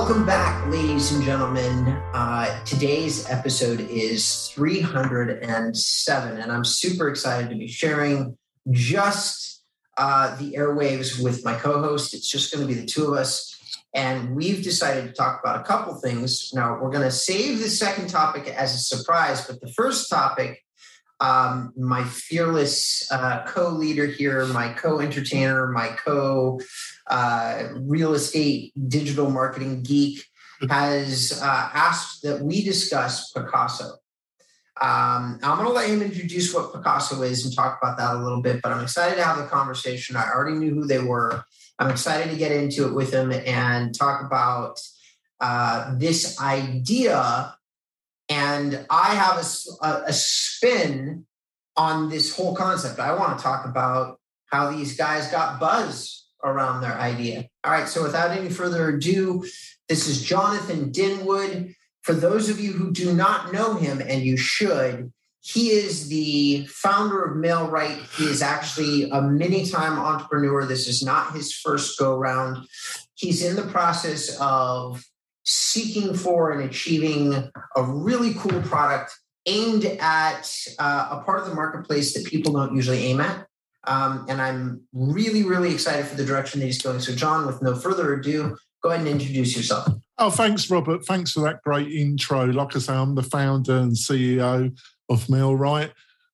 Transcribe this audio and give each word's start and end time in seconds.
Welcome 0.00 0.24
back, 0.24 0.66
ladies 0.68 1.12
and 1.12 1.22
gentlemen. 1.22 1.88
Uh, 2.14 2.64
today's 2.64 3.28
episode 3.28 3.80
is 3.80 4.48
307, 4.54 6.40
and 6.40 6.50
I'm 6.50 6.64
super 6.64 7.10
excited 7.10 7.50
to 7.50 7.54
be 7.54 7.68
sharing 7.68 8.38
just 8.70 9.62
uh, 9.98 10.34
the 10.36 10.54
airwaves 10.54 11.22
with 11.22 11.44
my 11.44 11.54
co 11.54 11.82
host. 11.82 12.14
It's 12.14 12.30
just 12.30 12.50
going 12.50 12.66
to 12.66 12.74
be 12.74 12.80
the 12.80 12.86
two 12.86 13.08
of 13.08 13.12
us. 13.12 13.54
And 13.94 14.34
we've 14.34 14.64
decided 14.64 15.04
to 15.04 15.12
talk 15.12 15.38
about 15.44 15.60
a 15.60 15.64
couple 15.64 15.94
things. 15.96 16.50
Now, 16.54 16.78
we're 16.80 16.90
going 16.90 17.04
to 17.04 17.10
save 17.10 17.58
the 17.58 17.68
second 17.68 18.08
topic 18.08 18.48
as 18.48 18.74
a 18.74 18.78
surprise, 18.78 19.46
but 19.46 19.60
the 19.60 19.70
first 19.74 20.08
topic, 20.08 20.64
um, 21.20 21.74
my 21.76 22.04
fearless 22.04 23.06
uh, 23.12 23.44
co 23.46 23.68
leader 23.68 24.06
here, 24.06 24.46
my 24.46 24.72
co 24.72 25.00
entertainer, 25.00 25.68
my 25.68 25.88
co 25.88 26.58
uh, 27.10 27.68
real 27.74 28.14
estate 28.14 28.72
digital 28.88 29.30
marketing 29.30 29.82
geek, 29.82 30.24
has 30.68 31.40
uh, 31.42 31.70
asked 31.74 32.22
that 32.22 32.40
we 32.40 32.62
discuss 32.62 33.32
Pacaso. 33.32 33.92
Um, 34.82 35.38
I'm 35.42 35.58
going 35.58 35.66
to 35.66 35.72
let 35.72 35.90
him 35.90 36.02
introduce 36.02 36.54
what 36.54 36.72
Pacaso 36.72 37.26
is 37.26 37.44
and 37.44 37.54
talk 37.54 37.78
about 37.82 37.98
that 37.98 38.14
a 38.14 38.18
little 38.18 38.40
bit, 38.40 38.62
but 38.62 38.72
I'm 38.72 38.82
excited 38.82 39.16
to 39.16 39.24
have 39.24 39.38
the 39.38 39.46
conversation. 39.46 40.16
I 40.16 40.30
already 40.30 40.56
knew 40.56 40.74
who 40.74 40.86
they 40.86 41.00
were. 41.00 41.44
I'm 41.78 41.90
excited 41.90 42.30
to 42.30 42.36
get 42.36 42.52
into 42.52 42.86
it 42.86 42.94
with 42.94 43.12
him 43.12 43.32
and 43.32 43.94
talk 43.94 44.24
about 44.24 44.80
uh, 45.40 45.94
this 45.98 46.40
idea. 46.40 47.54
And 48.28 48.86
I 48.88 49.14
have 49.14 49.36
a, 49.36 49.86
a, 49.86 50.02
a 50.06 50.12
spin 50.12 51.26
on 51.76 52.08
this 52.08 52.34
whole 52.34 52.54
concept. 52.54 53.00
I 53.00 53.14
want 53.14 53.36
to 53.36 53.42
talk 53.42 53.66
about 53.66 54.18
how 54.46 54.70
these 54.70 54.96
guys 54.96 55.28
got 55.28 55.58
buzz 55.58 56.29
around 56.44 56.80
their 56.80 56.94
idea. 56.94 57.48
All 57.64 57.72
right, 57.72 57.88
so 57.88 58.02
without 58.02 58.30
any 58.30 58.50
further 58.50 58.88
ado, 58.88 59.44
this 59.88 60.08
is 60.08 60.22
Jonathan 60.22 60.90
Denwood. 60.90 61.74
For 62.02 62.14
those 62.14 62.48
of 62.48 62.60
you 62.60 62.72
who 62.72 62.92
do 62.92 63.12
not 63.12 63.52
know 63.52 63.74
him, 63.74 64.00
and 64.00 64.22
you 64.22 64.36
should, 64.36 65.12
he 65.40 65.70
is 65.70 66.08
the 66.08 66.66
founder 66.66 67.24
of 67.24 67.36
MailRight. 67.36 68.16
He 68.16 68.24
is 68.24 68.42
actually 68.42 69.10
a 69.10 69.22
many 69.22 69.66
time 69.66 69.98
entrepreneur. 69.98 70.66
This 70.66 70.86
is 70.86 71.02
not 71.02 71.34
his 71.34 71.54
first 71.54 71.98
go 71.98 72.16
round. 72.16 72.66
He's 73.14 73.42
in 73.44 73.56
the 73.56 73.70
process 73.70 74.36
of 74.40 75.02
seeking 75.44 76.14
for 76.14 76.52
and 76.52 76.68
achieving 76.68 77.50
a 77.76 77.82
really 77.82 78.34
cool 78.34 78.60
product 78.62 79.12
aimed 79.46 79.84
at 79.84 80.50
uh, 80.78 81.08
a 81.10 81.24
part 81.24 81.40
of 81.40 81.48
the 81.48 81.54
marketplace 81.54 82.12
that 82.14 82.24
people 82.24 82.52
don't 82.52 82.74
usually 82.76 83.04
aim 83.04 83.20
at. 83.20 83.46
Um, 83.86 84.26
and 84.28 84.40
I'm 84.42 84.82
really, 84.92 85.42
really 85.42 85.72
excited 85.72 86.06
for 86.06 86.16
the 86.16 86.24
direction 86.24 86.60
that 86.60 86.66
he's 86.66 86.82
going. 86.82 87.00
So, 87.00 87.14
John, 87.14 87.46
with 87.46 87.62
no 87.62 87.74
further 87.74 88.14
ado, 88.14 88.56
go 88.82 88.90
ahead 88.90 89.06
and 89.06 89.08
introduce 89.08 89.56
yourself. 89.56 89.88
Oh, 90.18 90.30
thanks, 90.30 90.70
Robert. 90.70 91.04
Thanks 91.04 91.32
for 91.32 91.40
that 91.40 91.62
great 91.62 91.90
intro. 91.90 92.44
Like 92.46 92.76
I 92.76 92.78
say, 92.78 92.92
I'm 92.92 93.14
the 93.14 93.22
founder 93.22 93.78
and 93.78 93.92
CEO 93.92 94.78
of 95.08 95.26
MailRight. 95.26 95.92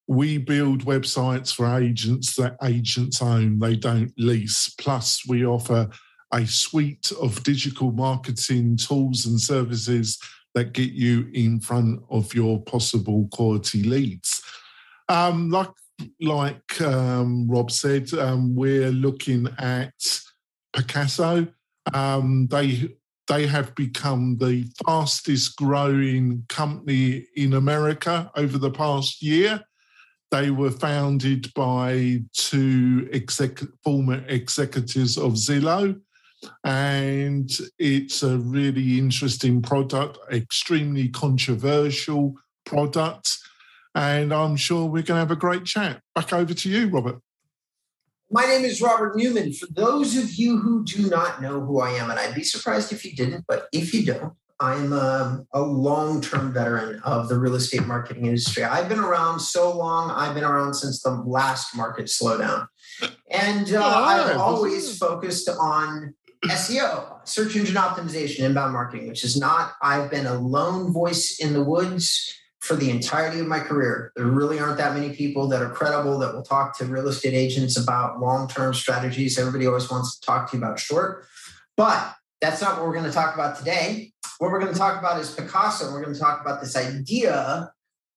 We 0.09 0.39
build 0.39 0.85
websites 0.85 1.55
for 1.55 1.67
agents 1.79 2.37
that 2.37 2.57
agents 2.63 3.21
own, 3.23 3.59
they 3.59 3.77
don't 3.77 4.13
lease. 4.17 4.69
Plus, 4.79 5.27
we 5.27 5.45
offer 5.45 5.89
a 6.33 6.47
suite 6.47 7.13
of 7.21 7.43
digital 7.43 7.93
marketing 7.93 8.77
tools 8.77 9.27
and 9.27 9.41
services 9.41 10.19
that 10.55 10.73
get 10.73 10.93
you 10.93 11.29
in 11.35 11.61
front 11.61 12.01
of 12.11 12.35
your 12.35 12.61
possible 12.63 13.29
quality 13.33 13.83
leads. 13.83 14.43
Um, 15.09 15.51
like 15.51 15.71
like 16.21 16.81
um, 16.81 17.49
Rob 17.49 17.71
said, 17.71 18.13
um, 18.15 18.55
we're 18.55 18.91
looking 18.91 19.49
at 19.59 19.95
Pacaso. 20.75 21.53
Um, 21.95 22.49
they 22.51 22.97
they 23.29 23.47
have 23.47 23.75
become 23.75 24.39
the 24.39 24.65
fastest 24.87 25.57
growing 25.57 26.45
company 26.49 27.27
in 27.35 27.55
America 27.55 28.31
over 28.37 28.57
the 28.57 28.71
past 28.71 29.21
year. 29.21 29.61
They 30.31 30.51
were 30.51 30.71
founded 30.71 31.53
by 31.55 32.23
two 32.33 33.09
exec- 33.13 33.63
former 33.83 34.25
executives 34.29 35.17
of 35.17 35.33
Zillow, 35.33 36.01
and 36.65 37.51
it's 37.79 38.23
a 38.23 38.39
really 38.39 38.99
interesting 38.99 39.63
product, 39.63 40.19
extremely 40.33 41.09
controversial 41.09 42.35
product. 42.65 43.39
And 43.97 44.31
I'm 44.31 44.57
sure 44.57 44.85
we're 44.85 45.03
going 45.03 45.07
to 45.07 45.15
have 45.15 45.31
a 45.31 45.37
great 45.37 45.65
chat. 45.65 46.03
Back 46.15 46.31
over 46.35 46.53
to 46.53 46.69
you, 46.69 46.89
Robert. 46.89 47.19
My 48.31 48.45
name 48.45 48.63
is 48.67 48.83
Robert 48.83 49.17
Newman. 49.17 49.55
For 49.55 49.67
those 49.71 50.19
of 50.19 50.35
you 50.35 50.59
who 50.59 50.85
do 50.85 51.09
not 51.09 51.41
know 51.41 51.61
who 51.61 51.81
I 51.81 51.93
am, 51.93 52.11
and 52.11 52.21
I'd 52.21 52.35
be 52.35 52.43
surprised 52.43 52.93
if 52.93 53.07
you 53.07 53.17
didn't, 53.17 53.47
but 53.49 53.69
if 53.73 53.95
you 53.95 54.05
don't, 54.05 54.35
I'm 54.61 54.93
a, 54.93 55.47
a 55.55 55.63
long 55.63 56.21
term 56.21 56.53
veteran 56.53 57.01
of 57.05 57.31
the 57.31 57.39
real 57.39 57.55
estate 57.55 57.87
marketing 57.87 58.27
industry. 58.27 58.65
I've 58.65 58.91
been 58.91 58.99
around 58.99 59.41
so 59.41 59.75
long, 59.75 60.11
I've 60.11 60.35
been 60.35 60.45
around 60.45 60.75
since 60.75 61.01
the 61.01 61.13
last 61.13 61.75
market 61.75 62.07
slowdown. 62.07 62.69
And 63.31 63.73
uh, 63.73 63.81
oh, 63.83 64.05
I've 64.05 64.37
always 64.37 64.99
focused 64.99 65.49
on 65.49 66.15
SEO, 66.45 67.27
search 67.27 67.57
engine 67.57 67.77
optimization, 67.77 68.41
inbound 68.41 68.75
marketing, 68.75 69.09
which 69.09 69.25
is 69.25 69.39
not, 69.39 69.73
I've 69.81 70.11
been 70.11 70.27
a 70.27 70.39
lone 70.39 70.93
voice 70.93 71.39
in 71.39 71.55
the 71.55 71.65
woods 71.65 72.35
for 72.67 72.75
the 72.75 72.91
entirety 72.91 73.39
of 73.39 73.47
my 73.47 73.61
career. 73.61 74.13
There 74.17 74.27
really 74.27 74.59
aren't 74.59 74.79
that 74.79 74.95
many 74.95 75.15
people 75.15 75.49
that 75.49 75.63
are 75.63 75.71
credible 75.71 76.19
that 76.19 76.35
will 76.35 76.43
talk 76.43 76.77
to 76.79 76.85
real 76.85 77.07
estate 77.09 77.33
agents 77.33 77.79
about 77.79 78.21
long 78.21 78.49
term 78.49 78.75
strategies. 78.75 79.39
Everybody 79.39 79.67
always 79.67 79.91
wants 79.91 80.19
to 80.19 80.27
talk 80.27 80.51
to 80.51 80.57
you 80.57 80.63
about 80.63 80.81
short, 80.81 81.25
but 81.77 82.15
that's 82.41 82.61
not 82.61 82.77
what 82.77 82.87
we're 82.87 82.95
going 82.95 83.07
to 83.07 83.13
talk 83.13 83.35
about 83.35 83.57
today. 83.57 84.13
What 84.39 84.51
we're 84.51 84.61
going 84.61 84.73
to 84.73 84.79
talk 84.79 84.99
about 84.99 85.21
is 85.21 85.35
Pacaso. 85.35 85.93
We're 85.93 86.03
going 86.03 86.15
to 86.15 86.21
talk 86.21 86.41
about 86.41 86.61
this 86.61 86.77
idea 86.77 87.71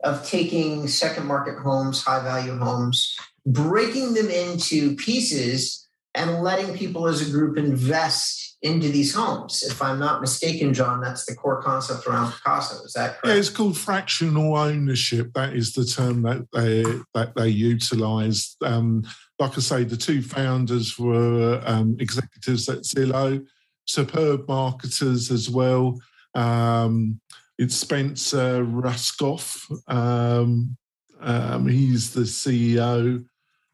of 0.04 0.26
taking 0.26 0.88
second 0.88 1.28
market 1.28 1.60
homes, 1.60 2.04
high 2.04 2.24
value 2.24 2.58
homes, 2.58 3.16
breaking 3.46 4.14
them 4.16 4.30
into 4.30 4.96
pieces 4.96 5.88
and 6.16 6.42
letting 6.42 6.75
people 6.75 7.08
as 7.08 7.28
a 7.28 7.31
group 7.31 7.58
invest 7.58 8.58
into 8.62 8.90
these 8.90 9.14
homes. 9.14 9.64
If 9.64 9.81
I'm 9.81 10.00
not 10.00 10.22
mistaken, 10.22 10.74
John, 10.74 11.00
that's 11.00 11.25
the 11.25 11.36
core 11.36 11.62
concept 11.62 12.06
around 12.08 12.31
Pacaso. 12.31 12.84
Is 12.84 12.94
that 12.94 13.20
correct? 13.20 13.25
Yeah, 13.25 13.34
it's 13.36 13.50
called 13.50 13.78
fractional 13.78 14.56
ownership. 14.58 15.31
That 15.34 15.53
is 15.53 15.74
the 15.74 15.86
term 15.86 16.24
that 16.24 16.48
they 16.52 16.84
that 17.14 17.36
they 17.36 17.50
utilise. 17.50 18.58
Um, 18.62 19.03
like 19.38 19.58
I 19.58 19.62
say, 19.62 19.84
the 19.86 19.96
two 19.96 20.22
founders 20.22 21.00
were 21.00 21.62
um, 21.66 21.96
executives 22.00 22.68
at 22.68 22.80
Zillow, 22.80 23.46
superb 23.86 24.48
marketers 24.48 25.31
as 25.31 25.50
well. 25.50 26.02
Um, 26.36 27.22
it's 27.58 27.75
Spencer 27.75 28.66
Rascoff. 28.66 29.69
Um, 29.88 30.75
um, 31.22 31.68
he's 31.68 32.14
the 32.14 32.22
CEO 32.22 33.25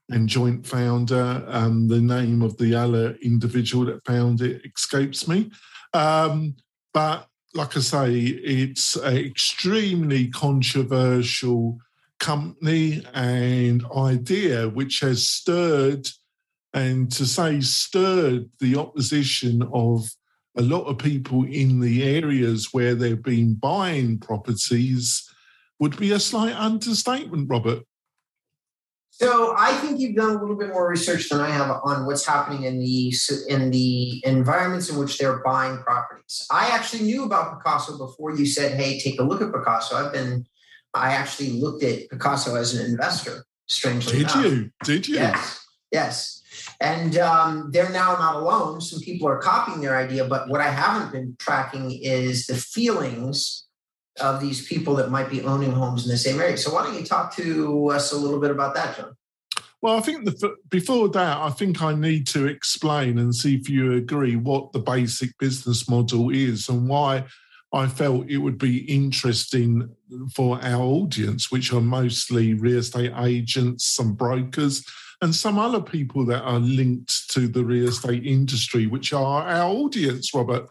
and 0.10 0.30
joint 0.30 0.66
founder. 0.66 1.44
Um, 1.48 1.88
the 1.88 2.02
name 2.02 2.42
of 2.42 2.58
the 2.58 2.76
other 2.76 3.18
individual 3.22 3.86
that 3.86 4.06
found 4.06 4.42
it 4.42 4.62
escapes 4.66 5.28
me. 5.28 5.52
Um, 5.94 6.56
but 6.94 7.28
like 7.54 7.78
I 7.78 7.80
say, 7.80 8.14
it's 8.14 8.96
an 8.98 9.18
extremely 9.18 10.28
controversial 10.28 11.80
company 12.20 13.06
and 13.14 13.84
idea 13.96 14.70
which 14.70 15.00
has 15.00 15.28
stirred, 15.28 16.08
and 16.74 17.12
to 17.14 17.26
say 17.26 17.62
stirred, 17.62 18.50
the 18.60 18.78
opposition 18.78 19.64
of 19.74 20.06
a 20.58 20.62
lot 20.62 20.84
of 20.84 20.98
people 20.98 21.46
in 21.46 21.80
the 21.80 22.04
areas 22.04 22.70
where 22.72 22.96
they've 22.96 23.24
been 23.24 23.56
buying 23.56 24.18
properties 24.20 25.30
would 25.80 25.98
be 25.98 26.12
a 26.12 26.20
slight 26.20 26.56
understatement, 26.56 27.50
Robert. 27.50 27.84
So 29.18 29.56
I 29.58 29.72
think 29.76 30.02
you've 30.02 30.18
done 30.18 30.36
a 30.36 30.42
little 30.42 30.58
bit 30.58 30.70
more 30.70 30.90
research 30.90 31.30
than 31.30 31.40
I 31.40 31.50
have 31.50 31.72
on 31.86 32.06
what's 32.06 32.26
happening 32.26 32.64
in 32.64 32.80
the 32.80 33.14
in 33.48 33.72
the 33.72 34.22
environments 34.26 34.90
in 34.90 34.98
which 34.98 35.18
they're 35.18 35.38
buying 35.38 35.78
properties. 35.78 36.46
I 36.52 36.68
actually 36.68 37.04
knew 37.04 37.24
about 37.24 37.64
Pacaso 37.64 37.98
before 37.98 38.36
you 38.36 38.46
said, 38.46 38.74
"Hey, 38.74 39.00
take 39.00 39.18
a 39.22 39.24
look 39.24 39.42
at 39.42 39.54
Pacaso." 39.54 39.94
I've 39.94 40.12
been, 40.12 40.46
I 40.94 41.14
actually 41.14 41.52
looked 41.52 41.82
at 41.84 42.10
Pacaso 42.10 42.60
as 42.60 42.76
an 42.76 42.86
investor. 42.86 43.46
Strangely, 43.68 44.20
did 44.20 44.22
enough. 44.24 44.44
you? 44.44 44.72
Did 44.84 45.08
you? 45.08 45.16
Yes, 45.16 45.66
yes. 45.94 46.42
And 46.82 47.18
um, 47.18 47.70
they're 47.72 47.90
now 47.92 48.18
not 48.18 48.36
alone. 48.36 48.82
Some 48.82 49.00
people 49.00 49.30
are 49.30 49.38
copying 49.38 49.80
their 49.80 49.96
idea, 49.96 50.26
but 50.26 50.50
what 50.50 50.60
I 50.60 50.70
haven't 50.70 51.14
been 51.14 51.38
tracking 51.40 51.92
is 52.04 52.48
the 52.48 52.56
feelings 52.56 53.65
of 54.20 54.40
these 54.40 54.66
people 54.68 54.96
that 54.96 55.12
might 55.12 55.30
be 55.30 55.42
owning 55.42 55.72
homes 55.72 56.06
in 56.06 56.12
the 56.12 56.18
same 56.18 56.40
area. 56.40 56.58
So 56.58 56.74
why 56.74 56.84
don't 56.84 56.96
you 56.96 57.06
talk 57.06 57.36
to 57.36 57.90
us 57.90 58.12
a 58.12 58.18
little 58.18 58.40
bit 58.40 58.52
about 58.52 58.74
that, 58.76 58.96
John? 58.98 59.16
Well, 59.82 59.98
I 59.98 60.02
think 60.02 60.26
the, 60.26 60.56
before 60.70 61.10
that, 61.10 61.38
I 61.38 61.50
think 61.50 61.82
I 61.82 61.94
need 61.94 62.26
to 62.28 62.48
explain 62.48 63.20
and 63.20 63.36
see 63.36 63.56
if 63.56 63.70
you 63.70 63.94
agree 63.94 64.36
what 64.36 64.72
the 64.72 64.80
basic 64.80 65.38
business 65.38 65.88
model 65.90 66.30
is 66.30 66.70
and 66.70 66.88
why 66.88 67.26
I 67.74 67.88
felt 67.88 68.30
it 68.30 68.38
would 68.38 68.58
be 68.58 68.78
interesting 68.92 69.90
for 70.34 70.60
our 70.64 70.82
audience, 70.82 71.52
which 71.52 71.74
are 71.74 71.82
mostly 71.82 72.54
real 72.54 72.80
estate 72.80 73.12
agents, 73.18 73.86
some 73.86 74.14
brokers, 74.14 74.84
and 75.22 75.36
some 75.36 75.60
other 75.60 75.82
people 75.82 76.26
that 76.26 76.42
are 76.44 76.60
linked 76.60 77.30
to 77.32 77.48
the 77.48 77.64
real 77.64 77.90
estate 77.90 78.26
industry, 78.26 78.88
which 78.88 79.14
are 79.14 79.48
our 79.48 79.70
audience, 79.70 80.34
Robert. 80.34 80.68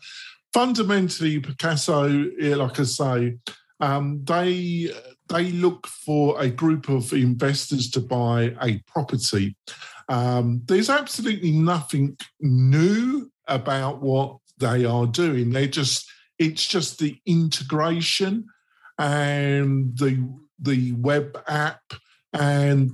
Fundamentally, 0.54 1.40
Pacaso, 1.40 2.56
like 2.56 2.78
I 2.78 2.84
say, 2.84 3.38
um, 3.80 4.22
they 4.22 4.88
they 5.28 5.50
look 5.50 5.88
for 5.88 6.40
a 6.40 6.48
group 6.48 6.88
of 6.88 7.12
investors 7.12 7.90
to 7.90 8.00
buy 8.00 8.54
a 8.62 8.78
property. 8.86 9.56
Um, 10.08 10.62
there's 10.66 10.90
absolutely 10.90 11.50
nothing 11.50 12.16
new 12.40 13.32
about 13.48 14.00
what 14.00 14.36
they 14.58 14.84
are 14.84 15.08
doing. 15.08 15.50
They're 15.50 15.66
just 15.66 16.08
it's 16.38 16.64
just 16.64 17.00
the 17.00 17.18
integration 17.26 18.46
and 18.96 19.98
the 19.98 20.24
the 20.60 20.92
web 20.92 21.36
app 21.48 21.82
and 22.32 22.92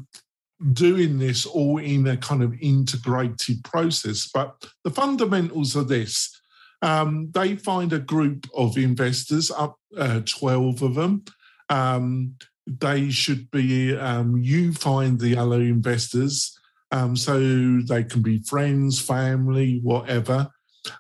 doing 0.73 1.19
this 1.19 1.45
all 1.45 1.77
in 1.77 2.07
a 2.07 2.17
kind 2.17 2.43
of 2.43 2.55
integrated 2.63 3.63
process. 3.65 4.31
But 4.33 4.65
the 4.83 4.91
fundamentals 4.91 5.77
are 5.77 5.85
this. 5.85 6.40
Um, 6.83 7.31
they 7.33 7.57
find 7.57 7.93
a 7.93 7.99
group 7.99 8.49
of 8.55 8.79
investors, 8.79 9.51
up 9.51 9.79
uh, 9.97 10.21
12 10.25 10.83
of 10.83 10.95
them. 10.95 11.25
Um, 11.69 12.37
they 12.67 13.11
should 13.11 13.51
be, 13.51 13.97
um, 13.97 14.37
you 14.39 14.73
find 14.73 15.19
the 15.19 15.37
other 15.37 15.61
investors 15.61 16.59
um, 16.91 17.17
so 17.17 17.81
they 17.81 18.05
can 18.05 18.23
be 18.23 18.43
friends, 18.43 19.01
family, 19.01 19.81
whatever. 19.83 20.49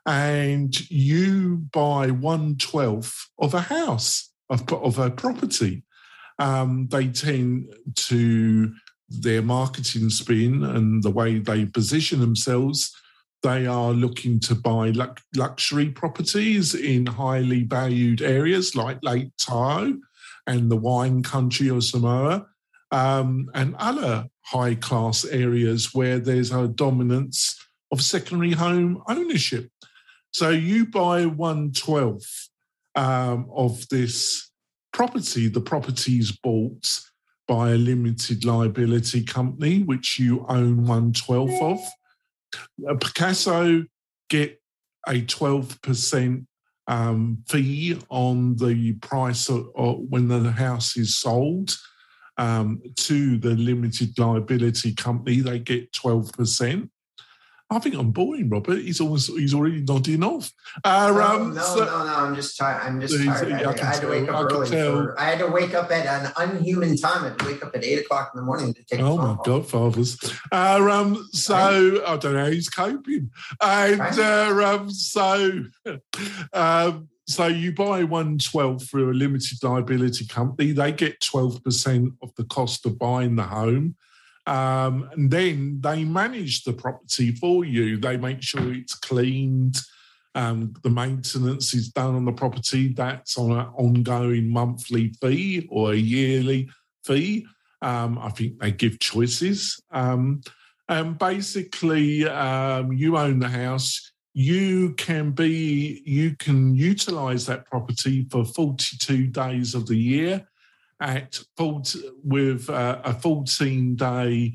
And 0.06 0.90
you 0.90 1.66
buy 1.72 2.10
one 2.10 2.56
twelfth 2.56 3.30
of 3.38 3.54
a 3.54 3.60
house, 3.60 4.30
of, 4.48 4.70
of 4.72 4.98
a 4.98 5.10
property. 5.10 5.84
Um, 6.38 6.88
they 6.88 7.08
tend 7.08 7.74
to 7.96 8.72
their 9.08 9.42
marketing 9.42 10.10
spin 10.10 10.64
and 10.64 11.02
the 11.02 11.10
way 11.10 11.38
they 11.38 11.66
position 11.66 12.20
themselves, 12.20 12.94
they 13.42 13.66
are 13.66 13.92
looking 13.92 14.38
to 14.40 14.54
buy 14.54 14.92
luxury 15.34 15.88
properties 15.90 16.74
in 16.74 17.06
highly 17.06 17.64
valued 17.64 18.20
areas 18.20 18.74
like 18.76 19.02
Lake 19.02 19.30
Tahoe 19.38 19.98
and 20.46 20.70
the 20.70 20.76
wine 20.76 21.22
country 21.22 21.68
of 21.68 21.84
Sonoma, 21.84 22.46
um, 22.90 23.50
and 23.54 23.74
other 23.76 24.26
high 24.42 24.74
class 24.74 25.24
areas 25.24 25.94
where 25.94 26.18
there's 26.18 26.50
a 26.52 26.68
dominance 26.68 27.58
of 27.92 28.02
secondary 28.02 28.52
home 28.52 29.02
ownership. 29.08 29.70
So 30.32 30.50
you 30.50 30.86
buy 30.86 31.26
one 31.26 31.72
twelfth 31.72 32.48
um, 32.94 33.48
of 33.54 33.88
this 33.88 34.50
property, 34.92 35.48
the 35.48 35.60
property's 35.60 36.32
bought 36.32 37.00
by 37.46 37.70
a 37.70 37.76
limited 37.76 38.44
liability 38.44 39.24
company, 39.24 39.82
which 39.82 40.18
you 40.18 40.44
own 40.48 40.84
one 40.84 41.12
twelfth 41.12 41.60
of. 41.62 41.80
Pacaso 42.80 43.86
get 44.28 44.60
a 45.06 45.22
12% 45.22 46.46
um, 46.86 47.42
fee 47.48 47.98
on 48.08 48.56
the 48.56 48.94
price 48.94 49.48
of, 49.48 49.68
of, 49.76 49.98
when 50.08 50.28
the 50.28 50.50
house 50.50 50.96
is 50.96 51.16
sold 51.16 51.76
um, 52.36 52.80
to 52.96 53.38
the 53.38 53.54
limited 53.54 54.18
liability 54.18 54.94
company. 54.94 55.40
They 55.40 55.58
get 55.58 55.92
12%. 55.92 56.88
I 57.72 57.78
think 57.78 57.94
I'm 57.94 58.10
boring, 58.10 58.48
Robert. 58.48 58.80
He's 58.80 59.00
always 59.00 59.28
he's 59.28 59.54
already 59.54 59.80
nodding 59.82 60.24
off. 60.24 60.52
Uh, 60.82 61.12
no, 61.14 61.22
um, 61.22 61.54
no, 61.54 61.62
so, 61.62 61.84
no, 61.84 62.04
no, 62.04 62.14
I'm 62.16 62.34
just 62.34 62.56
tired. 62.56 62.82
I'm 62.82 63.00
just 63.00 63.16
tired. 63.24 63.52
I, 63.52 63.62
I, 63.62 63.72
I, 63.72 63.84
had 63.84 64.00
to 64.00 64.08
wake 64.08 64.28
up 64.28 64.52
early. 64.52 64.68
For, 64.68 65.20
I 65.20 65.24
had 65.24 65.38
to 65.38 65.46
wake 65.46 65.72
up 65.74 65.88
at 65.92 66.04
an 66.04 66.32
unhuman 66.36 66.96
time. 66.96 67.24
I 67.24 67.28
had 67.28 67.38
to 67.38 67.46
wake 67.46 67.64
up 67.64 67.76
at 67.76 67.84
eight 67.84 68.00
o'clock 68.00 68.32
in 68.34 68.40
the 68.40 68.44
morning 68.44 68.74
to 68.74 68.82
take. 68.82 68.98
Oh 68.98 69.16
my. 69.16 69.36
God, 69.44 69.68
fathers! 69.68 70.18
Uh, 70.50 70.88
um, 70.90 71.28
so. 71.30 72.02
I 72.04 72.16
don't 72.16 72.32
know 72.32 72.44
how 72.44 72.50
he's 72.50 72.68
coping, 72.68 73.30
and 73.60 74.00
uh, 74.18 74.74
um, 74.74 74.90
so. 74.90 75.64
um, 76.52 77.08
so 77.28 77.46
you 77.46 77.72
buy 77.72 78.02
one 78.02 78.38
twelve 78.38 78.82
through 78.82 79.12
a 79.12 79.14
limited 79.14 79.62
liability 79.62 80.26
company. 80.26 80.72
They 80.72 80.90
get 80.90 81.20
twelve 81.20 81.62
percent 81.62 82.14
of 82.20 82.34
the 82.34 82.42
cost 82.42 82.84
of 82.84 82.98
buying 82.98 83.36
the 83.36 83.44
home. 83.44 83.94
Um, 84.46 85.10
and 85.12 85.30
then 85.30 85.80
they 85.80 86.04
manage 86.04 86.64
the 86.64 86.72
property 86.72 87.32
for 87.32 87.64
you. 87.64 87.98
They 87.98 88.16
make 88.16 88.42
sure 88.42 88.72
it's 88.72 88.94
cleaned. 88.94 89.76
Um, 90.34 90.74
the 90.82 90.90
maintenance 90.90 91.74
is 91.74 91.88
done 91.88 92.14
on 92.14 92.24
the 92.24 92.32
property. 92.32 92.88
That's 92.88 93.36
on 93.36 93.52
an 93.52 93.66
ongoing 93.76 94.48
monthly 94.48 95.12
fee 95.20 95.68
or 95.70 95.92
a 95.92 95.96
yearly 95.96 96.70
fee. 97.04 97.46
Um, 97.82 98.18
I 98.18 98.30
think 98.30 98.58
they 98.58 98.72
give 98.72 98.98
choices. 99.00 99.80
Um, 99.90 100.42
and 100.88 101.18
basically, 101.18 102.26
um, 102.28 102.92
you 102.92 103.16
own 103.16 103.38
the 103.38 103.48
house. 103.48 104.12
You 104.32 104.94
can 104.94 105.32
be, 105.32 106.02
you 106.04 106.36
can 106.36 106.74
utilize 106.74 107.46
that 107.46 107.66
property 107.66 108.26
for 108.30 108.44
42 108.44 109.26
days 109.28 109.74
of 109.74 109.86
the 109.86 109.96
year 109.96 110.46
at 111.00 111.40
full 111.56 111.82
with 112.22 112.68
uh, 112.68 113.00
a 113.04 113.14
14 113.14 113.96
day 113.96 114.52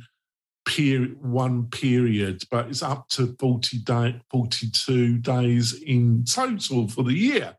period, 0.65 1.21
one 1.21 1.65
period, 1.65 2.43
but 2.49 2.67
it's 2.67 2.83
up 2.83 3.07
to 3.09 3.35
40 3.39 3.79
day, 3.79 4.21
42 4.31 5.17
days 5.19 5.73
in 5.81 6.23
total 6.23 6.87
for 6.87 7.03
the 7.03 7.13
year. 7.13 7.55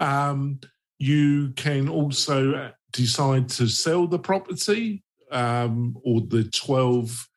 Um, 0.00 0.60
you 0.98 1.50
can 1.56 1.88
also 1.88 2.72
decide 2.92 3.48
to 3.50 3.68
sell 3.68 4.06
the 4.06 4.18
property 4.18 5.02
um, 5.30 5.96
or 6.02 6.20
the 6.20 6.44
12 6.44 7.28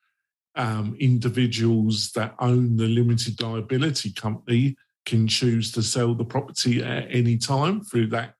um, 0.56 0.95
individuals 1.00 2.12
that 2.12 2.36
own 2.39 2.77
the 2.77 2.88
limited 2.88 3.41
liability 3.41 4.12
company 4.12 4.75
can 5.06 5.27
choose 5.27 5.71
to 5.71 5.81
sell 5.81 6.13
the 6.13 6.25
property 6.25 6.81
at 6.83 7.07
any 7.09 7.38
time 7.38 7.81
through 7.81 8.07
that 8.07 8.36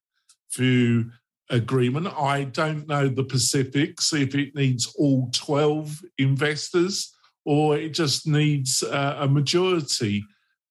through 0.54 1.10
agreement. 1.54 2.08
I 2.08 2.46
don't 2.46 2.88
know 2.88 3.08
the 3.08 3.24
Pacifics 3.24 4.12
if 4.12 4.36
it 4.36 4.56
needs 4.56 4.94
all 4.98 5.30
12 5.32 6.02
investors 6.18 7.14
or 7.46 7.78
it 7.78 7.94
just 7.94 8.28
needs 8.28 8.84
uh, 8.84 9.18
a 9.20 9.28
majority 9.28 10.26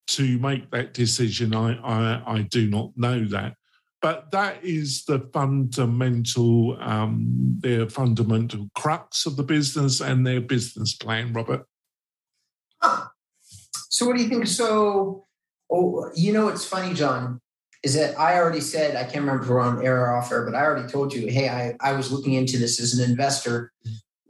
to 0.08 0.38
make 0.38 0.70
that 0.73 0.93
decision. 0.93 1.55
I, 1.55 1.79
I, 1.79 2.23
I, 2.38 2.43
do 2.43 2.69
not 2.69 2.90
know 2.96 3.25
that. 3.26 3.55
But 4.00 4.32
that 4.32 4.64
is 4.64 5.05
the 5.05 5.20
fundamental, 5.32 6.76
um, 6.81 7.56
their 7.61 7.88
fundamental 7.88 8.69
crux 8.75 9.26
of 9.26 9.37
the 9.37 9.45
business 9.45 10.00
and 10.00 10.26
their 10.26 10.40
business 10.40 10.95
plan, 10.95 11.33
Robert. 11.33 11.64
So, 13.90 14.06
what 14.06 14.16
do 14.16 14.23
you 14.25 14.28
think? 14.28 14.49
So, 14.49 15.26
oh, 15.71 16.11
you 16.16 16.33
know, 16.33 16.49
it's 16.49 16.64
funny, 16.64 16.95
John 16.95 17.41
is 17.82 17.94
that 17.94 18.18
I 18.18 18.38
already 18.38 18.60
said, 18.60 18.94
I 18.94 19.02
can't 19.02 19.24
remember 19.24 19.42
if 19.42 19.48
we're 19.48 19.60
on 19.60 19.84
air 19.84 20.04
or 20.04 20.16
off 20.16 20.30
air, 20.30 20.44
but 20.44 20.54
I 20.54 20.62
already 20.62 20.88
told 20.88 21.12
you, 21.12 21.26
hey, 21.26 21.48
I, 21.48 21.74
I 21.80 21.94
was 21.94 22.12
looking 22.12 22.34
into 22.34 22.58
this 22.58 22.80
as 22.80 22.98
an 22.98 23.10
investor. 23.10 23.72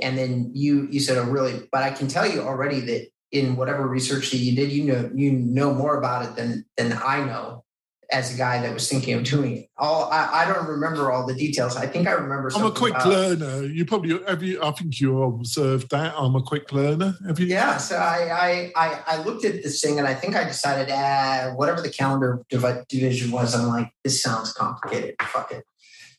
And 0.00 0.16
then 0.16 0.50
you 0.54 0.88
you 0.90 1.00
said, 1.00 1.18
oh, 1.18 1.25
really? 1.25 1.68
But 1.71 1.82
I 1.82 1.90
can 1.90 2.09
tell 2.09 2.26
you 2.26 2.40
already 2.40 2.80
that 2.80 3.09
in 3.30 3.56
whatever 3.56 3.87
research 3.87 4.30
that 4.30 4.38
you 4.38 4.56
did, 4.56 4.73
you 4.73 4.85
know 4.85 5.11
you 5.14 5.32
know 5.32 5.73
more 5.73 5.97
about 5.97 6.25
it 6.25 6.37
than 6.37 6.64
than 6.76 6.92
I 6.92 7.25
know 7.25 7.64
as 8.12 8.35
a 8.35 8.37
guy 8.37 8.61
that 8.61 8.73
was 8.73 8.88
thinking 8.88 9.14
of 9.14 9.25
doing 9.25 9.57
it. 9.57 9.71
All 9.78 10.11
I, 10.11 10.42
I 10.42 10.52
don't 10.52 10.69
remember 10.69 11.11
all 11.11 11.26
the 11.26 11.35
details. 11.35 11.76
I 11.76 11.87
think 11.87 12.07
I 12.07 12.12
remember. 12.12 12.50
I'm 12.54 12.66
a 12.66 12.71
quick 12.71 12.95
about, 12.95 13.09
learner. 13.09 13.62
You 13.64 13.85
probably 13.85 14.23
have 14.28 14.42
you. 14.42 14.62
I 14.62 14.71
think 14.71 15.00
you 15.00 15.23
observed 15.23 15.90
that. 15.90 16.14
I'm 16.16 16.37
a 16.37 16.42
quick 16.42 16.71
learner. 16.73 17.16
Have 17.26 17.40
you? 17.40 17.47
Yeah. 17.47 17.78
So 17.78 17.97
I 17.97 18.28
I 18.31 18.73
I, 18.76 19.02
I 19.07 19.23
looked 19.23 19.45
at 19.45 19.62
this 19.62 19.81
thing 19.81 19.99
and 19.99 20.07
I 20.07 20.14
think 20.14 20.37
I 20.37 20.45
decided, 20.45 20.92
ah, 20.92 21.52
whatever 21.57 21.81
the 21.81 21.90
calendar 21.90 22.45
division 22.49 23.31
was, 23.31 23.54
I'm 23.54 23.66
like, 23.66 23.90
this 24.04 24.23
sounds 24.23 24.52
complicated. 24.52 25.16
Fuck 25.23 25.52
it. 25.52 25.64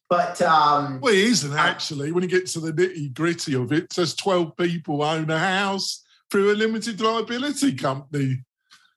But 0.10 0.42
um, 0.42 1.00
well, 1.00 1.14
it 1.14 1.20
isn't 1.20 1.54
actually. 1.54 2.12
When 2.12 2.24
you 2.24 2.30
get 2.30 2.48
to 2.48 2.60
the 2.60 2.74
nitty 2.74 3.14
gritty 3.14 3.56
of 3.56 3.72
it, 3.72 3.94
says 3.94 4.16
12 4.16 4.58
people 4.58 5.02
own 5.04 5.30
a 5.30 5.40
house 5.40 6.04
through 6.30 6.52
a 6.52 6.56
limited 6.56 7.00
liability 7.00 7.74
company. 7.74 8.44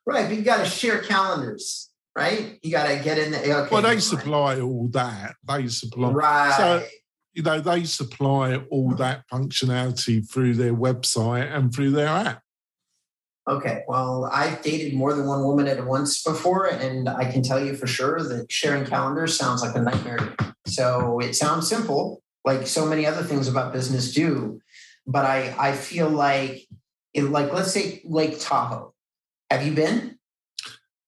Right, 0.06 0.28
but 0.28 0.36
you 0.36 0.42
got 0.42 0.58
to 0.58 0.66
share 0.66 1.02
calendars 1.02 1.90
right? 2.16 2.58
You 2.62 2.73
got 2.73 2.88
to 2.88 2.96
get 3.04 3.18
in 3.18 3.30
the. 3.30 3.38
Okay, 3.38 3.68
well, 3.70 3.82
they 3.82 4.00
supply 4.00 4.61
all 4.61 4.88
that. 4.88 5.35
They 5.46 5.68
supply. 5.68 6.11
Right. 6.11 6.54
So, 6.56 6.87
you 7.35 7.42
know, 7.42 7.61
they 7.61 7.85
supply 7.85 8.56
all 8.70 8.94
that 8.94 9.25
functionality 9.30 10.28
through 10.28 10.54
their 10.54 10.75
website 10.75 11.54
and 11.54 11.73
through 11.73 11.90
their 11.90 12.08
app. 12.08 12.42
Okay. 13.49 13.85
Well, 13.87 14.28
I've 14.32 14.62
dated 14.62 14.94
more 14.94 15.14
than 15.14 15.26
one 15.26 15.44
woman 15.44 15.68
at 15.68 15.87
once 15.87 16.23
before, 16.23 16.66
and 16.66 17.08
I 17.08 17.30
can 17.30 17.42
tell 17.42 17.64
you 17.64 17.76
for 17.76 17.87
sure 17.87 18.20
that 18.20 18.50
sharing 18.50 18.87
calendars 18.87 19.37
sounds 19.37 19.62
like 19.62 19.76
a 19.76 19.80
nightmare. 19.80 20.35
So 20.66 21.20
it 21.20 21.37
sounds 21.37 21.68
simple, 21.68 22.23
like 22.44 22.66
so 22.66 22.87
many 22.87 23.06
other 23.06 23.23
things 23.23 23.46
about 23.46 23.73
business 23.73 24.12
do. 24.12 24.61
But 25.06 25.26
I, 25.26 25.54
I 25.56 25.73
feel 25.73 26.08
like, 26.08 26.66
it, 27.14 27.25
like, 27.25 27.52
let's 27.52 27.73
say 27.73 28.02
Lake 28.04 28.40
Tahoe. 28.40 28.92
Have 29.50 29.64
you 29.64 29.73
been? 29.75 30.18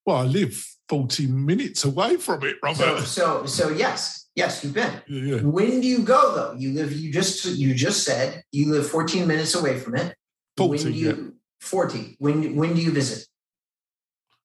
Well, 0.07 0.19
I 0.19 0.23
live 0.23 0.65
40 0.89 1.27
minutes 1.27 1.85
away 1.85 2.17
from 2.17 2.43
it, 2.45 2.57
Robert. 2.63 3.01
So, 3.01 3.05
so, 3.05 3.47
so 3.47 3.69
yes, 3.71 4.29
yes, 4.35 4.65
you've 4.65 4.75
been. 4.75 5.03
Yeah, 5.07 5.37
yeah. 5.37 5.41
When 5.43 5.81
do 5.81 5.87
you 5.87 6.01
go 6.01 6.35
though? 6.35 6.55
You 6.59 6.73
live. 6.73 6.93
You 6.93 7.13
just 7.13 7.45
you 7.45 7.75
just 7.75 8.05
said 8.05 8.43
you 8.53 8.71
live 8.73 8.89
14 8.89 9.27
minutes 9.27 9.55
away 9.55 9.79
from 9.79 9.97
it. 9.97 10.15
40, 10.57 10.71
when 10.71 10.93
do 10.93 10.99
you, 10.99 11.09
yeah. 11.09 11.31
40. 11.61 12.17
When 12.19 12.57
when 12.57 12.75
do 12.75 12.81
you 12.81 12.91
visit? 12.91 13.27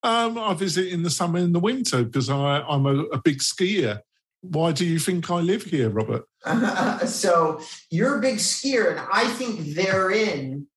Um, 0.04 0.38
I 0.38 0.54
visit 0.54 0.88
in 0.88 1.04
the 1.04 1.10
summer 1.10 1.40
and 1.40 1.56
the 1.56 1.60
winter 1.60 2.04
because 2.04 2.30
I 2.30 2.62
I'm 2.62 2.86
a, 2.86 3.04
a 3.06 3.22
big 3.22 3.40
skier. 3.40 4.02
Why 4.42 4.74
do 4.74 4.86
you 4.86 5.00
think 5.00 5.32
I 5.32 5.40
live 5.40 5.64
here, 5.64 5.90
Robert? 5.90 6.26
so 7.08 7.62
you're 7.90 8.18
a 8.18 8.22
big 8.22 8.36
skier, 8.36 8.92
and 8.92 9.00
I 9.12 9.28
think 9.28 9.74
therein 9.74 10.68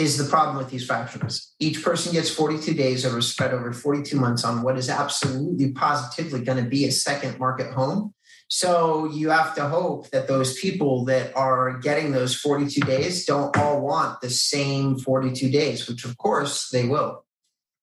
is 0.00 0.16
the 0.16 0.24
problem 0.24 0.56
with 0.56 0.70
these 0.70 0.86
fractions. 0.86 1.52
Each 1.58 1.82
person 1.84 2.12
gets 2.12 2.30
42 2.30 2.72
days 2.72 3.04
over 3.04 3.20
spread 3.20 3.52
over 3.52 3.70
42 3.70 4.18
months 4.18 4.44
on 4.44 4.62
what 4.62 4.78
is 4.78 4.88
absolutely 4.88 5.72
positively 5.72 6.42
going 6.42 6.62
to 6.64 6.68
be 6.68 6.86
a 6.86 6.90
second 6.90 7.38
market 7.38 7.70
home. 7.74 8.14
So 8.48 9.04
you 9.12 9.28
have 9.28 9.54
to 9.56 9.68
hope 9.68 10.08
that 10.10 10.26
those 10.26 10.58
people 10.58 11.04
that 11.04 11.36
are 11.36 11.78
getting 11.78 12.12
those 12.12 12.34
42 12.34 12.80
days 12.80 13.26
don't 13.26 13.54
all 13.58 13.82
want 13.82 14.22
the 14.22 14.30
same 14.30 14.98
42 14.98 15.50
days, 15.50 15.86
which 15.86 16.06
of 16.06 16.16
course 16.16 16.70
they 16.70 16.88
will. 16.88 17.24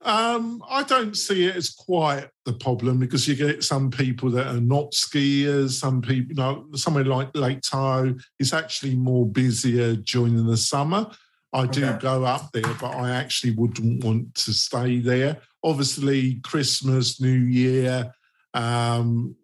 Um, 0.01 0.63
I 0.69 0.83
don't 0.83 1.15
see 1.15 1.45
it 1.45 1.55
as 1.55 1.69
quite 1.69 2.29
the 2.45 2.53
problem 2.53 2.99
because 2.99 3.27
you 3.27 3.35
get 3.35 3.63
some 3.63 3.91
people 3.91 4.29
that 4.31 4.47
are 4.47 4.61
not 4.61 4.91
skiers. 4.91 5.71
Some 5.71 6.01
people, 6.01 6.29
you 6.29 6.35
know, 6.35 6.65
somewhere 6.73 7.05
like 7.05 7.35
Lake 7.35 7.61
Tahoe 7.61 8.15
is 8.39 8.53
actually 8.53 8.95
more 8.95 9.25
busier 9.25 9.95
during 9.95 10.45
the 10.45 10.57
summer. 10.57 11.07
I 11.53 11.65
do 11.65 11.85
okay. 11.85 11.99
go 11.99 12.25
up 12.25 12.51
there, 12.51 12.73
but 12.79 12.95
I 12.95 13.11
actually 13.11 13.53
wouldn't 13.53 14.03
want 14.03 14.35
to 14.35 14.53
stay 14.53 14.99
there. 14.99 15.37
Obviously, 15.63 16.35
Christmas, 16.43 17.21
New 17.21 17.29
Year, 17.29 18.11
um, 18.53 19.35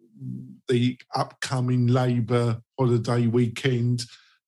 the 0.68 0.98
upcoming 1.14 1.86
Labour 1.86 2.60
holiday 2.78 3.26
weekend 3.26 4.04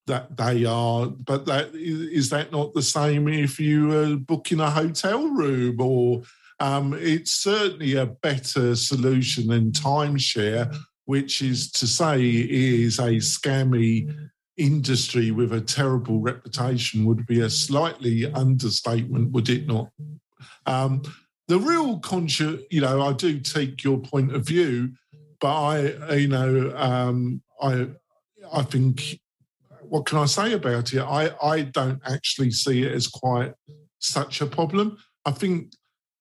that 0.07 0.37
they 0.37 0.65
are, 0.65 1.07
but 1.07 1.47
that 1.47 1.75
is 1.75 2.31
that 2.31 2.53
not 2.53 2.73
the 2.75 2.83
same 2.83 3.27
if 3.29 3.59
you 3.59 3.93
are 3.93 4.17
booking 4.17 4.61
a 4.61 4.71
hotel 4.71 5.27
room 5.29 5.81
or 5.81 6.23
um, 6.61 6.95
it's 6.95 7.33
certainly 7.33 7.97
a 7.97 8.07
better 8.07 8.77
solution 8.77 9.49
than 9.49 9.73
timeshare, 9.73 10.75
which 11.05 11.43
is 11.43 11.71
to 11.73 11.87
say 11.87 12.23
is 12.23 12.99
a 12.99 13.17
scammy 13.17 14.29
industry 14.57 15.31
with 15.31 15.53
a 15.53 15.61
terrible 15.61 16.21
reputation 16.21 17.05
would 17.05 17.27
be 17.27 17.41
a 17.41 17.51
slightly 17.51 18.31
understatement, 18.33 19.33
would 19.33 19.49
it 19.49 19.67
not? 19.67 19.91
Um, 20.67 21.03
the 21.49 21.59
real 21.59 21.99
conscious, 22.01 22.63
you 22.71 22.81
know, 22.81 23.03
I 23.03 23.13
do 23.13 23.41
take 23.41 23.85
your 23.85 23.99
point 23.99 24.35
of 24.35 24.47
view, 24.47 24.93
but 25.41 25.55
I, 25.55 26.15
you 26.15 26.29
know, 26.29 26.73
um, 26.77 27.43
I, 27.63 27.89
I 28.53 28.63
think, 28.63 29.21
what 29.83 30.07
can 30.07 30.19
I 30.19 30.27
say 30.27 30.53
about 30.53 30.93
it? 30.93 31.01
I, 31.01 31.31
I 31.43 31.63
don't 31.63 32.01
actually 32.05 32.51
see 32.51 32.83
it 32.83 32.93
as 32.93 33.07
quite 33.07 33.55
such 33.99 34.41
a 34.41 34.47
problem. 34.47 34.99
I 35.25 35.31
think 35.31 35.73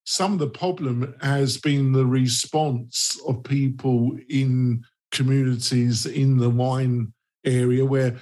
some 0.03 0.33
of 0.33 0.39
the 0.39 0.49
problem 0.49 1.15
has 1.21 1.57
been 1.57 1.91
the 1.91 2.05
response 2.05 3.19
of 3.27 3.43
people 3.43 4.15
in 4.29 4.83
communities 5.11 6.05
in 6.05 6.37
the 6.37 6.49
wine 6.49 7.11
area 7.45 7.85
where 7.85 8.17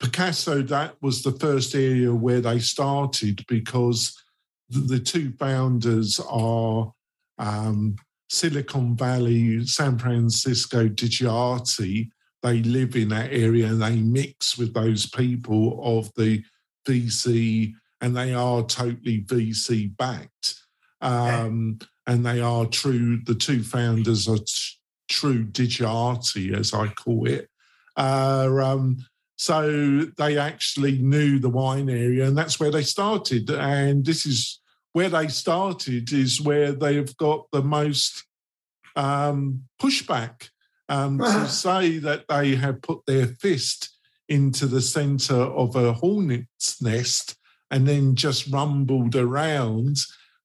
Pacaso, 0.00 0.66
that 0.68 0.94
was 1.02 1.22
the 1.22 1.32
first 1.32 1.74
area 1.74 2.14
where 2.14 2.40
they 2.40 2.58
started 2.60 3.44
because 3.48 4.16
the, 4.68 5.00
two 5.00 5.32
founders 5.38 6.20
are 6.28 6.92
um, 7.38 7.96
Silicon 8.28 8.96
Valley, 8.96 9.66
San 9.66 9.98
Francisco, 9.98 10.88
Digerati. 10.88 12.08
They 12.42 12.62
live 12.62 12.94
in 12.94 13.08
that 13.08 13.32
area 13.32 13.66
and 13.66 13.82
they 13.82 13.96
mix 13.96 14.56
with 14.56 14.72
those 14.74 15.06
people 15.06 15.80
of 15.82 16.12
the 16.14 16.44
VC, 16.86 17.72
and 18.00 18.16
they 18.16 18.34
are 18.34 18.62
totally 18.62 19.22
VC 19.22 19.96
backed. 19.96 20.54
Um, 21.00 21.78
and 22.06 22.24
they 22.24 22.40
are 22.40 22.66
true, 22.66 23.20
the 23.24 23.34
two 23.34 23.62
founders 23.62 24.28
are 24.28 24.38
t- 24.38 24.78
true 25.08 25.44
Digerati, 25.44 26.56
as 26.56 26.72
I 26.72 26.88
call 26.88 27.26
it. 27.26 27.48
Uh, 27.98 28.48
um, 28.62 29.04
so 29.36 30.02
they 30.16 30.38
actually 30.38 30.98
knew 30.98 31.38
the 31.38 31.50
wine 31.50 31.90
area, 31.90 32.26
and 32.26 32.38
that's 32.38 32.58
where 32.58 32.70
they 32.70 32.82
started. 32.82 33.50
And 33.50 34.04
this 34.06 34.24
is 34.24 34.60
where 34.92 35.08
they 35.08 35.28
started, 35.28 36.12
is 36.12 36.40
where 36.40 36.72
they've 36.72 37.14
got 37.16 37.46
the 37.52 37.62
most 37.62 38.24
um, 38.96 39.64
pushback 39.80 40.48
um, 40.88 41.18
to 41.18 41.46
say 41.48 41.98
that 41.98 42.26
they 42.28 42.56
have 42.56 42.82
put 42.82 43.04
their 43.06 43.26
fist 43.26 43.90
into 44.28 44.66
the 44.66 44.80
center 44.80 45.34
of 45.34 45.74
a 45.76 45.92
hornet's 45.92 46.80
nest 46.80 47.36
and 47.70 47.86
then 47.86 48.14
just 48.14 48.48
rumbled 48.48 49.16
around 49.16 49.96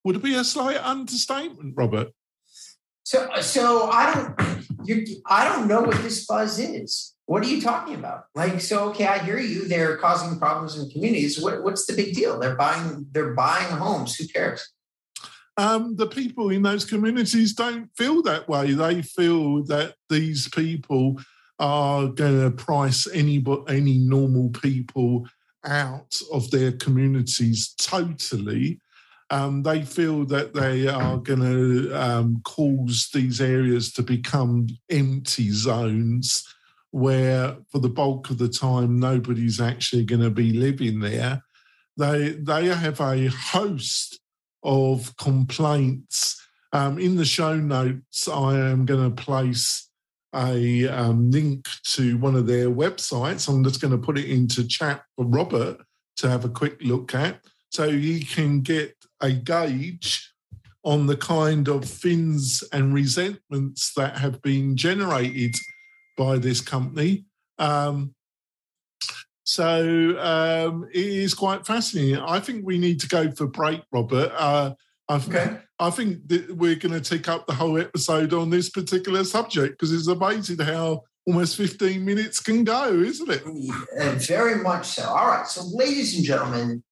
would 0.03 0.21
be 0.21 0.35
a 0.35 0.43
slight 0.43 0.77
understatement, 0.77 1.73
Robert. 1.77 2.09
So, 3.03 3.29
so 3.41 3.89
I 3.89 4.13
don't, 4.13 5.23
I 5.25 5.45
don't 5.49 5.67
know 5.67 5.81
what 5.81 6.01
this 6.01 6.25
buzz 6.25 6.59
is. 6.59 7.12
What 7.25 7.43
are 7.43 7.47
you 7.47 7.61
talking 7.61 7.95
about? 7.95 8.25
Like, 8.35 8.59
so 8.59 8.89
okay, 8.89 9.05
I 9.05 9.19
hear 9.19 9.39
you. 9.39 9.67
They're 9.67 9.97
causing 9.97 10.37
problems 10.37 10.77
in 10.77 10.89
communities. 10.89 11.41
What, 11.41 11.63
what's 11.63 11.85
the 11.85 11.93
big 11.93 12.13
deal? 12.13 12.37
They're 12.37 12.55
buying, 12.55 13.07
they're 13.11 13.33
buying 13.33 13.71
homes. 13.71 14.15
Who 14.15 14.27
cares? 14.27 14.69
Um, 15.55 15.95
the 15.95 16.07
people 16.07 16.49
in 16.49 16.63
those 16.63 16.83
communities 16.83 17.53
don't 17.53 17.89
feel 17.95 18.23
that 18.23 18.49
way. 18.49 18.73
They 18.73 19.01
feel 19.03 19.63
that 19.65 19.95
these 20.09 20.49
people 20.49 21.19
are 21.59 22.07
going 22.07 22.41
to 22.41 22.51
price 22.51 23.07
any 23.13 23.43
any 23.69 23.99
normal 23.99 24.49
people 24.49 25.27
out 25.63 26.19
of 26.33 26.49
their 26.51 26.71
communities 26.71 27.73
totally. 27.77 28.81
Um, 29.29 29.63
they 29.63 29.83
feel 29.83 30.25
that 30.25 30.53
they 30.53 30.87
are 30.87 31.17
going 31.17 31.39
to 31.39 31.93
um, 31.93 32.41
cause 32.43 33.09
these 33.13 33.39
areas 33.39 33.93
to 33.93 34.03
become 34.03 34.67
empty 34.89 35.49
zones 35.51 36.43
where 36.93 37.55
for 37.71 37.79
the 37.79 37.89
bulk 37.89 38.29
of 38.29 38.37
the 38.37 38.47
time 38.47 38.99
nobody's 38.99 39.59
actually 39.59 40.05
going 40.05 40.21
to 40.21 40.29
be 40.29 40.53
living 40.53 40.99
there. 40.99 41.41
They 41.97 42.29
they 42.39 42.67
have 42.67 43.01
a 43.01 43.27
host 43.27 44.19
of 44.61 45.17
complaints. 45.17 46.39
Um, 46.71 46.99
in 46.99 47.15
the 47.15 47.25
show 47.25 47.55
notes, 47.55 48.27
I 48.27 48.59
am 48.59 48.85
going 48.85 49.09
to 49.09 49.23
place 49.23 49.89
a 50.35 50.87
um, 50.87 51.31
link 51.31 51.67
to 51.85 52.17
one 52.17 52.35
of 52.35 52.45
their 52.45 52.69
websites. 52.69 53.49
I'm 53.49 53.63
just 53.63 53.81
going 53.81 53.91
to 53.91 53.97
put 53.97 54.19
it 54.19 54.29
into 54.29 54.67
chat 54.67 55.03
for 55.15 55.25
Robert 55.25 55.77
to 56.17 56.29
have 56.29 56.45
a 56.45 56.49
quick 56.49 56.77
look 56.81 57.15
at, 57.15 57.39
so 57.71 57.89
he 57.89 58.23
can 58.23 58.61
get 58.61 58.95
a 59.19 59.31
gauge 59.31 60.31
on 60.83 61.07
the 61.07 61.17
kind 61.17 61.67
of 61.67 61.85
fins 61.85 62.63
and 62.71 62.93
resentments 62.93 63.93
that 63.95 64.17
have 64.17 64.41
been 64.43 64.77
generated 64.77 65.55
by 66.17 66.37
this 66.37 66.61
company. 66.61 67.25
Um, 67.59 68.13
so 69.43 70.17
um, 70.19 70.87
it 70.93 71.05
is 71.05 71.33
quite 71.33 71.65
fascinating. 71.65 72.17
I 72.17 72.39
think 72.39 72.65
we 72.65 72.77
need 72.77 72.99
to 73.01 73.07
go 73.07 73.31
for 73.31 73.47
break, 73.47 73.81
Robert. 73.91 74.31
Uh, 74.35 74.73
I, 75.09 75.15
okay. 75.15 75.57
I 75.79 75.89
think 75.89 76.27
that 76.29 76.55
we're 76.55 76.75
going 76.75 76.93
to 76.93 77.01
take 77.01 77.27
up 77.27 77.45
the 77.45 77.53
whole 77.53 77.77
episode 77.77 78.33
on 78.33 78.49
this 78.49 78.69
particular 78.69 79.23
subject 79.23 79.73
because 79.73 79.91
it's 79.91 80.07
amazing 80.07 80.59
how 80.59 81.03
almost 81.25 81.57
15 81.57 82.03
minutes 82.03 82.39
can 82.39 82.63
go, 82.63 82.93
isn't 82.93 83.29
it? 83.29 83.43
Uh, 83.99 84.15
very 84.19 84.61
much 84.63 84.85
so. 84.87 85.03
All 85.03 85.27
right. 85.27 85.47
So, 85.47 85.63
ladies 85.73 86.15
and 86.15 86.23
gentlemen, 86.23 86.83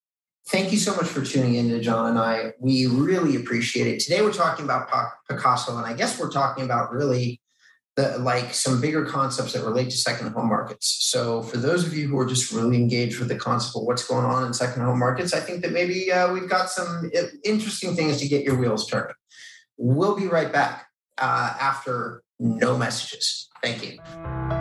thank 0.49 0.71
you 0.71 0.77
so 0.77 0.95
much 0.95 1.07
for 1.07 1.23
tuning 1.23 1.55
in 1.55 1.69
to 1.69 1.79
John 1.79 2.09
and 2.09 2.19
I. 2.19 2.51
We 2.59 2.87
really 2.87 3.37
appreciate 3.37 3.87
it. 3.87 3.99
Today, 4.01 4.21
we're 4.21 4.33
talking 4.33 4.65
about 4.65 4.89
Pacaso, 5.29 5.77
and 5.77 5.85
I 5.85 5.93
guess 5.93 6.19
we're 6.19 6.31
talking 6.31 6.63
about 6.65 6.91
really 6.91 7.40
the, 7.95 8.17
like 8.19 8.53
some 8.53 8.79
bigger 8.79 9.05
concepts 9.05 9.53
that 9.53 9.63
relate 9.63 9.89
to 9.89 9.97
second 9.97 10.31
home 10.31 10.47
markets. 10.47 10.97
So, 11.01 11.41
for 11.41 11.57
those 11.57 11.85
of 11.85 11.93
you 11.93 12.07
who 12.07 12.17
are 12.19 12.25
just 12.25 12.51
really 12.51 12.77
engaged 12.77 13.19
with 13.19 13.27
the 13.27 13.35
concept 13.35 13.75
of 13.75 13.83
what's 13.83 14.07
going 14.07 14.25
on 14.25 14.45
in 14.45 14.53
second 14.53 14.83
home 14.83 14.99
markets, 14.99 15.33
I 15.33 15.39
think 15.39 15.61
that 15.63 15.71
maybe 15.71 16.11
uh, 16.11 16.31
we've 16.33 16.49
got 16.49 16.69
some 16.69 17.11
uh, 17.17 17.23
interesting 17.43 17.95
things 17.95 18.17
to 18.21 18.27
get 18.27 18.43
your 18.43 18.57
wheels 18.57 18.87
turning. 18.87 19.15
We'll 19.77 20.15
be 20.15 20.27
right 20.27 20.51
back 20.51 20.87
uh, 21.17 21.53
after 21.59 22.23
no 22.39 22.77
messages. 22.77 23.49
Thank 23.61 23.83
you. 23.83 24.60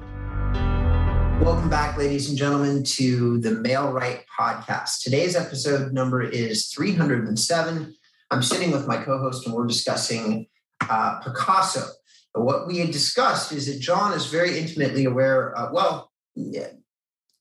Welcome 1.41 1.71
back, 1.71 1.97
ladies 1.97 2.29
and 2.29 2.37
gentlemen, 2.37 2.83
to 2.83 3.39
the 3.39 3.49
Mail 3.49 3.91
Right 3.91 4.23
podcast. 4.39 5.01
Today's 5.01 5.35
episode 5.35 5.91
number 5.91 6.21
is 6.21 6.67
307. 6.67 7.95
I'm 8.29 8.43
sitting 8.43 8.69
with 8.69 8.87
my 8.87 8.97
co 8.97 9.17
host 9.17 9.47
and 9.47 9.55
we're 9.55 9.65
discussing 9.65 10.45
uh, 10.81 11.19
Pacaso. 11.21 11.87
what 12.35 12.67
we 12.67 12.77
had 12.77 12.91
discussed 12.91 13.51
is 13.51 13.65
that 13.65 13.79
John 13.79 14.13
is 14.13 14.27
very 14.27 14.59
intimately 14.59 15.05
aware. 15.05 15.57
Uh, 15.57 15.71
well, 15.73 16.11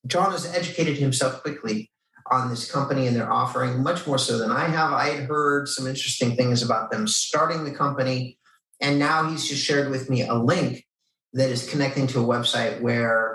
John 0.07 0.33
has 0.33 0.47
educated 0.47 0.97
himself 0.97 1.43
quickly 1.43 1.91
on 2.31 2.49
this 2.49 2.73
company 2.73 3.07
and 3.07 3.15
their 3.15 3.31
offering, 3.31 3.83
much 3.83 4.07
more 4.07 4.19
so 4.19 4.39
than 4.39 4.51
I 4.51 4.65
have. 4.69 4.95
I 4.95 5.11
had 5.11 5.29
heard 5.29 5.69
some 5.69 5.87
interesting 5.87 6.37
things 6.37 6.63
about 6.63 6.91
them 6.91 7.07
starting 7.07 7.65
the 7.65 7.75
company, 7.75 8.39
and 8.81 8.99
now 8.99 9.29
he's 9.29 9.47
just 9.47 9.63
shared 9.63 9.91
with 9.91 10.09
me 10.09 10.27
a 10.27 10.35
link 10.35 10.87
that 11.35 11.51
is 11.51 11.69
connecting 11.69 12.07
to 12.09 12.21
a 12.21 12.25
website 12.27 12.81
where 12.81 13.30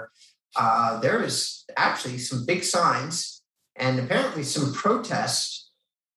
uh, 0.55 0.99
there 0.99 1.21
is 1.21 1.65
actually 1.77 2.17
some 2.17 2.45
big 2.45 2.63
signs 2.63 3.41
and 3.75 3.99
apparently 3.99 4.43
some 4.43 4.73
protests 4.73 5.71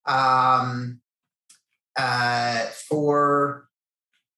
um, 0.07 1.01
uh, 1.97 2.67
for 2.89 3.69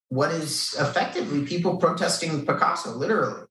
what 0.09 0.33
is 0.33 0.75
effectively 0.79 1.45
people 1.45 1.77
protesting 1.77 2.45
Pacaso, 2.45 2.97
literally. 2.97 3.45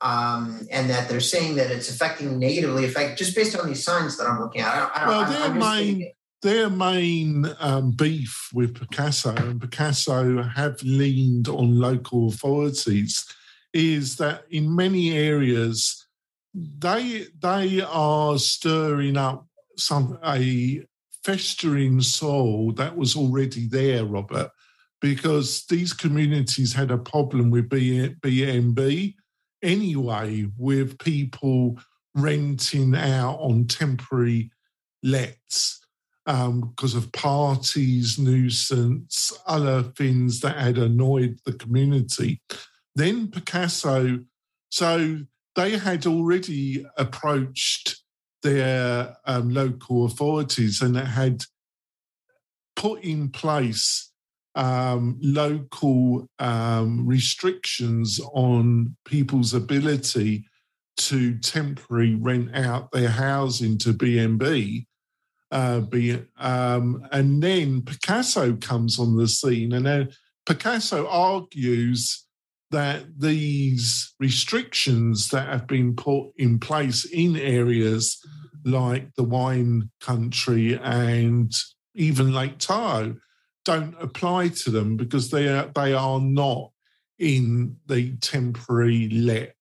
Um, 0.00 0.68
and 0.70 0.90
that 0.90 1.08
they're 1.08 1.18
saying 1.18 1.56
that 1.56 1.72
it's 1.72 1.90
affecting 1.90 2.38
negatively 2.38 2.84
affect 2.84 3.18
just 3.18 3.34
based 3.34 3.58
on 3.58 3.66
these 3.66 3.82
signs 3.82 4.16
that 4.18 4.28
I'm 4.28 4.40
looking 4.40 4.60
at. 4.60 4.72
I 4.72 4.78
don't, 4.78 4.96
I 4.96 5.00
don't, 5.00 5.08
well, 5.08 5.32
their 5.32 5.50
I'm 5.50 5.58
main 5.58 6.12
their 6.40 6.70
main 6.70 7.46
um, 7.58 7.90
beef 7.90 8.48
with 8.54 8.74
Pacaso 8.74 9.36
and 9.36 9.60
Pacaso 9.60 10.54
have 10.54 10.80
leaned 10.84 11.48
on 11.48 11.80
local 11.80 12.28
authorities 12.28 13.26
is 13.72 14.16
that 14.16 14.44
in 14.50 14.74
many 14.74 15.16
areas 15.16 16.06
they 16.54 17.26
they 17.40 17.80
are 17.82 18.38
stirring 18.38 19.16
up 19.16 19.46
some 19.76 20.18
a 20.24 20.84
festering 21.24 22.00
soul 22.00 22.72
that 22.72 22.96
was 22.96 23.14
already 23.14 23.66
there, 23.68 24.04
Robert, 24.04 24.50
because 25.00 25.66
these 25.66 25.92
communities 25.92 26.72
had 26.72 26.90
a 26.90 26.98
problem 26.98 27.50
with 27.50 27.68
BNB 27.68 29.14
anyway, 29.62 30.46
with 30.56 30.98
people 30.98 31.78
renting 32.14 32.94
out 32.94 33.36
on 33.40 33.66
temporary 33.66 34.50
lets 35.02 35.80
because 36.24 36.94
um, 36.94 36.98
of 36.98 37.10
parties, 37.12 38.18
nuisance, 38.18 39.32
other 39.46 39.82
things 39.82 40.40
that 40.40 40.58
had 40.58 40.76
annoyed 40.76 41.38
the 41.46 41.54
community. 41.54 42.42
Then 42.94 43.28
Pacaso, 43.28 44.24
so 44.70 45.18
they 45.54 45.78
had 45.78 46.06
already 46.06 46.86
approached 46.96 48.02
their 48.42 49.16
um, 49.24 49.50
local 49.50 50.06
authorities 50.06 50.80
and 50.80 50.96
had 50.96 51.44
put 52.76 53.02
in 53.02 53.28
place 53.28 54.12
um, 54.54 55.16
local 55.20 56.28
um, 56.38 57.06
restrictions 57.06 58.20
on 58.32 58.96
people's 59.04 59.54
ability 59.54 60.44
to 60.96 61.38
temporarily 61.38 62.16
rent 62.16 62.54
out 62.54 62.90
their 62.90 63.08
housing 63.08 63.78
to 63.78 63.92
BNB. 63.92 64.86
Uh, 65.50 65.80
be, 65.80 66.20
um, 66.36 67.06
and 67.12 67.42
then 67.42 67.80
Pacaso 67.80 68.60
comes 68.60 68.98
on 68.98 69.16
the 69.16 69.26
scene, 69.26 69.72
and 69.72 69.86
then 69.86 70.10
Pacaso 70.46 71.06
argues 71.08 72.26
that 72.70 73.18
these 73.18 74.14
restrictions 74.20 75.28
that 75.28 75.48
have 75.48 75.66
been 75.66 75.94
put 75.96 76.30
in 76.36 76.58
place 76.58 77.04
in 77.04 77.36
areas 77.36 78.18
like 78.64 79.14
the 79.14 79.22
wine 79.22 79.90
country 80.00 80.78
and 80.82 81.52
even 81.94 82.32
Lake 82.32 82.58
Tahoe 82.58 83.16
don't 83.64 83.94
apply 84.00 84.48
to 84.48 84.70
them 84.70 84.96
because 84.96 85.30
they 85.30 85.48
are 85.48 85.70
they 85.74 85.92
are 85.92 86.20
not 86.20 86.70
in 87.18 87.76
the 87.86 88.16
temporary 88.16 89.08
let 89.08 89.54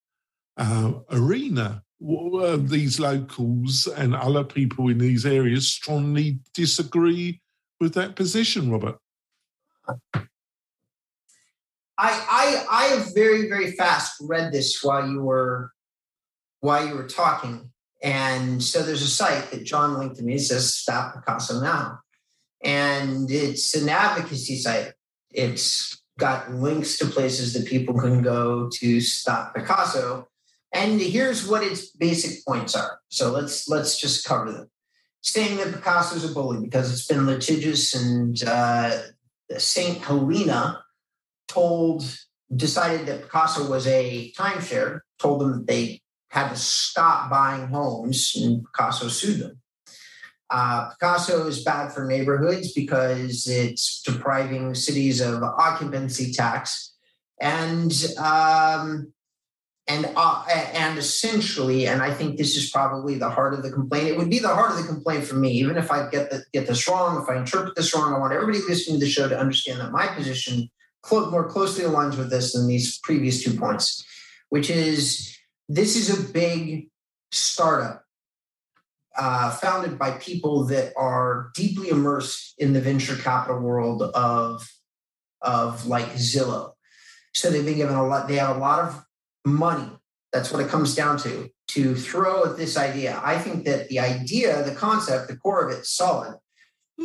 uh, 0.58 0.93
arena. 1.12 1.84
These 2.00 3.00
locals 3.00 3.88
and 3.88 4.15
other 4.15 4.43
people 4.43 4.89
in 4.89 5.00
these 5.00 5.26
areas 5.26 5.67
strongly 5.67 6.39
disagree 6.54 7.41
with 7.80 7.96
that 7.96 8.15
position, 8.15 8.70
Robert. 8.72 8.98
I, 11.98 12.26
I 12.30 12.66
I 12.70 12.84
have 12.96 13.14
very 13.16 13.50
very 13.50 13.72
fast 13.72 14.18
read 14.22 14.52
this 14.52 14.84
while 14.84 15.08
you 15.08 15.22
were 15.22 15.72
while 16.60 16.88
you 16.88 16.96
were 16.96 17.08
talking, 17.08 17.72
and 18.04 18.64
so 18.64 18.84
there's 18.84 19.02
a 19.02 19.08
site 19.08 19.52
that 19.52 19.64
John 19.64 19.98
linked 19.98 20.18
to 20.18 20.24
me. 20.24 20.36
It 20.36 20.42
says 20.42 20.76
Stop 20.76 21.16
Pacaso 21.16 21.62
Now, 21.62 22.00
and 22.64 23.30
it's 23.32 23.76
an 23.76 23.90
advocacy 23.90 24.58
site. 24.58 24.94
It's 25.32 26.02
got 26.18 26.52
links 26.52 26.98
to 26.98 27.06
places 27.06 27.54
that 27.54 27.68
people 27.68 28.00
can 28.00 28.22
go 28.22 28.70
to 28.74 29.02
stop 29.02 29.56
Pacaso. 29.56 30.26
And 30.74 31.00
here's 31.00 31.48
what 31.48 31.64
its 31.64 31.92
basic 31.92 32.46
points 32.46 32.76
are. 32.76 33.00
So 33.10 33.32
let's 33.32 33.68
let's 33.68 34.00
just 34.00 34.26
cover 34.26 34.52
them. 34.52 34.70
Saying 35.22 35.58
that 35.58 35.68
Pacaso 35.68 36.16
is 36.16 36.30
a 36.30 36.34
bully 36.34 36.62
because 36.62 36.92
it's 36.92 37.08
been 37.08 37.26
litigious, 37.26 37.96
and 37.96 38.44
uh, 38.44 39.00
Saint 39.58 40.00
Helena 40.00 40.84
told 41.48 42.04
decided 42.56 43.06
that 43.08 43.28
Pacaso 43.28 43.70
was 43.70 43.88
a 43.88 44.32
timeshare. 44.38 45.02
Told 45.20 45.42
them 45.42 45.52
that 45.52 45.68
they 45.68 46.02
had 46.30 46.50
to 46.50 46.56
stop 46.56 47.30
buying 47.30 47.68
homes, 47.68 48.34
and 48.36 48.66
Pacaso 48.68 49.10
sued 49.10 49.40
them. 49.40 49.62
Uh, 50.50 50.90
Pacaso 50.92 51.48
is 51.48 51.64
bad 51.64 51.92
for 51.92 52.06
neighborhoods 52.06 52.72
because 52.72 53.48
it's 53.48 54.02
depriving 54.02 54.76
cities 54.76 55.20
of 55.20 55.44
occupancy 55.44 56.32
tax, 56.32 56.94
and 57.42 57.92
um, 58.18 59.12
and 59.88 60.10
uh, 60.16 60.46
and 60.74 60.98
essentially, 60.98 61.88
and 61.88 62.02
I 62.02 62.14
think 62.14 62.38
this 62.38 62.56
is 62.56 62.70
probably 62.70 63.16
the 63.16 63.30
heart 63.30 63.54
of 63.54 63.64
the 63.64 63.72
complaint. 63.72 64.08
It 64.08 64.18
would 64.18 64.30
be 64.30 64.40
the 64.40 64.54
heart 64.54 64.72
of 64.72 64.78
the 64.78 64.88
complaint 64.88 65.26
for 65.26 65.36
me, 65.36 65.52
even 65.54 65.78
if 65.78 65.92
I 65.92 66.10
get 66.10 66.30
the, 66.30 66.44
get 66.54 66.68
this 66.68 66.88
wrong, 66.88 67.22
if 67.22 67.30
I 67.30 67.38
interpret 67.38 67.76
this 67.76 67.94
wrong. 67.96 68.14
I 68.14 68.20
want 68.20 68.34
everybody 68.34 68.60
listening 68.68 69.00
to 69.00 69.06
the 69.06 69.12
show 69.12 69.28
to 69.28 69.40
understand 69.40 69.80
that 69.80 69.92
my 69.92 70.08
position 70.08 70.70
cl- 71.06 71.32
more 71.32 71.48
closely 71.48 71.84
aligns 71.84 72.18
with 72.18 72.30
this 72.30 72.54
than 72.54 72.68
these 72.68 73.00
previous 73.00 73.44
two 73.44 73.58
points, 73.58 74.06
which 74.50 74.70
is 74.70 75.38
this 75.70 75.96
is 75.96 76.10
a 76.10 76.32
big 76.32 76.90
startup 77.32 78.04
uh, 79.18 79.52
founded 79.52 79.98
by 79.98 80.12
people 80.12 80.66
that 80.66 80.94
are 80.96 81.52
deeply 81.56 81.90
immersed 81.90 82.54
in 82.58 82.74
the 82.74 82.82
venture 82.82 83.16
capital 83.16 83.60
world 83.60 84.02
of 84.02 84.68
of 85.42 85.86
like 85.86 86.14
Zillow. 86.14 86.72
So 87.34 87.50
they've 87.50 87.66
been 87.66 87.78
given 87.78 87.96
a 87.96 88.06
lot. 88.06 88.28
They 88.28 88.38
have 88.38 88.56
a 88.56 88.60
lot 88.60 88.80
of 88.80 89.06
money. 89.46 89.92
That's 90.34 90.52
what 90.52 90.62
it 90.62 90.70
comes 90.70 90.96
down 90.96 91.18
to. 91.20 91.50
To 91.70 91.96
throw 91.96 92.46
at 92.46 92.58
this 92.58 92.78
idea, 92.78 93.20
I 93.24 93.38
think 93.38 93.66
that 93.66 93.90
the 93.90 94.00
idea, 94.00 94.64
the 94.64 94.74
concept, 94.74 95.28
the 95.28 95.36
core 95.36 95.68
of 95.68 95.78
it, 95.78 95.82
is 95.82 95.90
solid. 95.90 96.36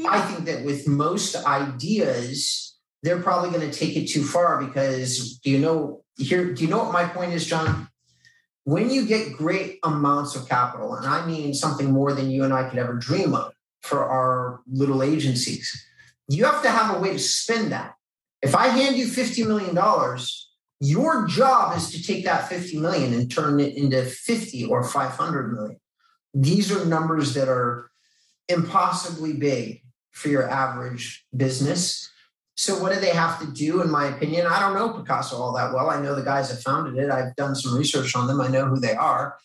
I 0.06 0.20
think 0.20 0.46
that 0.46 0.64
with 0.64 0.88
most 0.88 1.36
ideas, 1.44 2.71
they're 3.02 3.20
probably 3.20 3.50
going 3.50 3.68
to 3.68 3.76
take 3.76 3.96
it 3.96 4.08
too 4.08 4.24
far 4.24 4.64
because 4.64 5.38
do 5.38 5.50
you 5.50 5.58
know 5.58 6.02
here? 6.16 6.52
Do 6.52 6.62
you 6.62 6.70
know 6.70 6.78
what 6.78 6.92
my 6.92 7.04
point 7.04 7.32
is, 7.32 7.46
John? 7.46 7.88
when 8.64 8.90
you 8.90 9.06
get 9.06 9.36
great 9.36 9.78
amounts 9.82 10.36
of 10.36 10.48
capital, 10.48 10.94
and 10.94 11.06
I 11.06 11.26
mean 11.26 11.54
something 11.54 11.90
more 11.90 12.12
than 12.12 12.30
you 12.30 12.44
and 12.44 12.52
I 12.52 12.68
could 12.68 12.78
ever 12.78 12.94
dream 12.94 13.34
of 13.34 13.52
for 13.80 14.04
our 14.04 14.60
little 14.70 15.02
agencies, 15.02 15.86
you 16.28 16.44
have 16.44 16.62
to 16.62 16.70
have 16.70 16.96
a 16.96 17.00
way 17.00 17.12
to 17.12 17.18
spend 17.18 17.72
that. 17.72 17.94
If 18.40 18.54
I 18.54 18.68
hand 18.68 18.96
you 18.96 19.06
$50 19.06 19.46
million, 19.46 19.76
your 20.80 21.26
job 21.26 21.76
is 21.76 21.90
to 21.92 22.02
take 22.02 22.24
that 22.24 22.48
50 22.48 22.78
million 22.78 23.12
and 23.12 23.30
turn 23.30 23.60
it 23.60 23.76
into 23.76 24.04
50 24.04 24.66
or 24.66 24.84
500 24.84 25.52
million. 25.52 25.80
These 26.34 26.72
are 26.72 26.84
numbers 26.84 27.34
that 27.34 27.48
are 27.48 27.90
impossibly 28.48 29.32
big 29.34 29.82
for 30.12 30.28
your 30.28 30.48
average 30.48 31.24
business. 31.36 32.10
So 32.56 32.80
what 32.80 32.92
do 32.92 33.00
they 33.00 33.10
have 33.10 33.40
to 33.40 33.46
do? 33.46 33.80
In 33.82 33.90
my 33.90 34.06
opinion, 34.06 34.46
I 34.46 34.60
don't 34.60 34.74
know 34.74 34.90
Pacaso 34.90 35.34
all 35.34 35.54
that 35.54 35.72
well. 35.72 35.90
I 35.90 36.00
know 36.00 36.14
the 36.14 36.22
guys 36.22 36.50
that 36.50 36.62
founded 36.62 37.02
it. 37.02 37.10
I've 37.10 37.34
done 37.34 37.54
some 37.54 37.76
research 37.76 38.14
on 38.14 38.26
them. 38.26 38.40
I 38.40 38.48
know 38.48 38.66
who 38.66 38.78
they 38.78 38.94
are. 38.94 39.36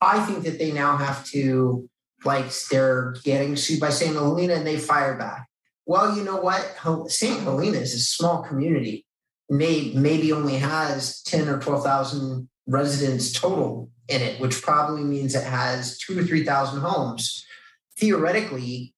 I 0.00 0.24
think 0.24 0.44
that 0.44 0.58
they 0.58 0.70
now 0.72 0.96
have 0.96 1.24
to, 1.26 1.88
like, 2.24 2.46
they're 2.70 3.16
getting 3.24 3.56
sued 3.56 3.80
by 3.80 3.90
St. 3.90 4.14
Helena 4.14 4.54
and 4.54 4.66
they 4.66 4.78
fire 4.78 5.16
back. 5.16 5.48
Well, 5.86 6.16
you 6.16 6.22
know 6.24 6.36
what? 6.36 6.76
St. 7.10 7.40
Helena 7.40 7.78
is 7.78 7.94
a 7.94 7.98
small 7.98 8.42
community. 8.42 9.04
May, 9.50 9.92
maybe 9.94 10.32
only 10.32 10.56
has 10.56 11.22
10 11.22 11.48
or 11.48 11.58
12,000 11.58 12.48
residents 12.66 13.32
total 13.32 13.90
in 14.08 14.22
it, 14.22 14.40
which 14.40 14.62
probably 14.62 15.02
means 15.02 15.34
it 15.34 15.44
has 15.44 15.98
two 15.98 16.14
to 16.14 16.24
3,000 16.24 16.80
homes. 16.80 17.44
Theoretically, 17.98 18.94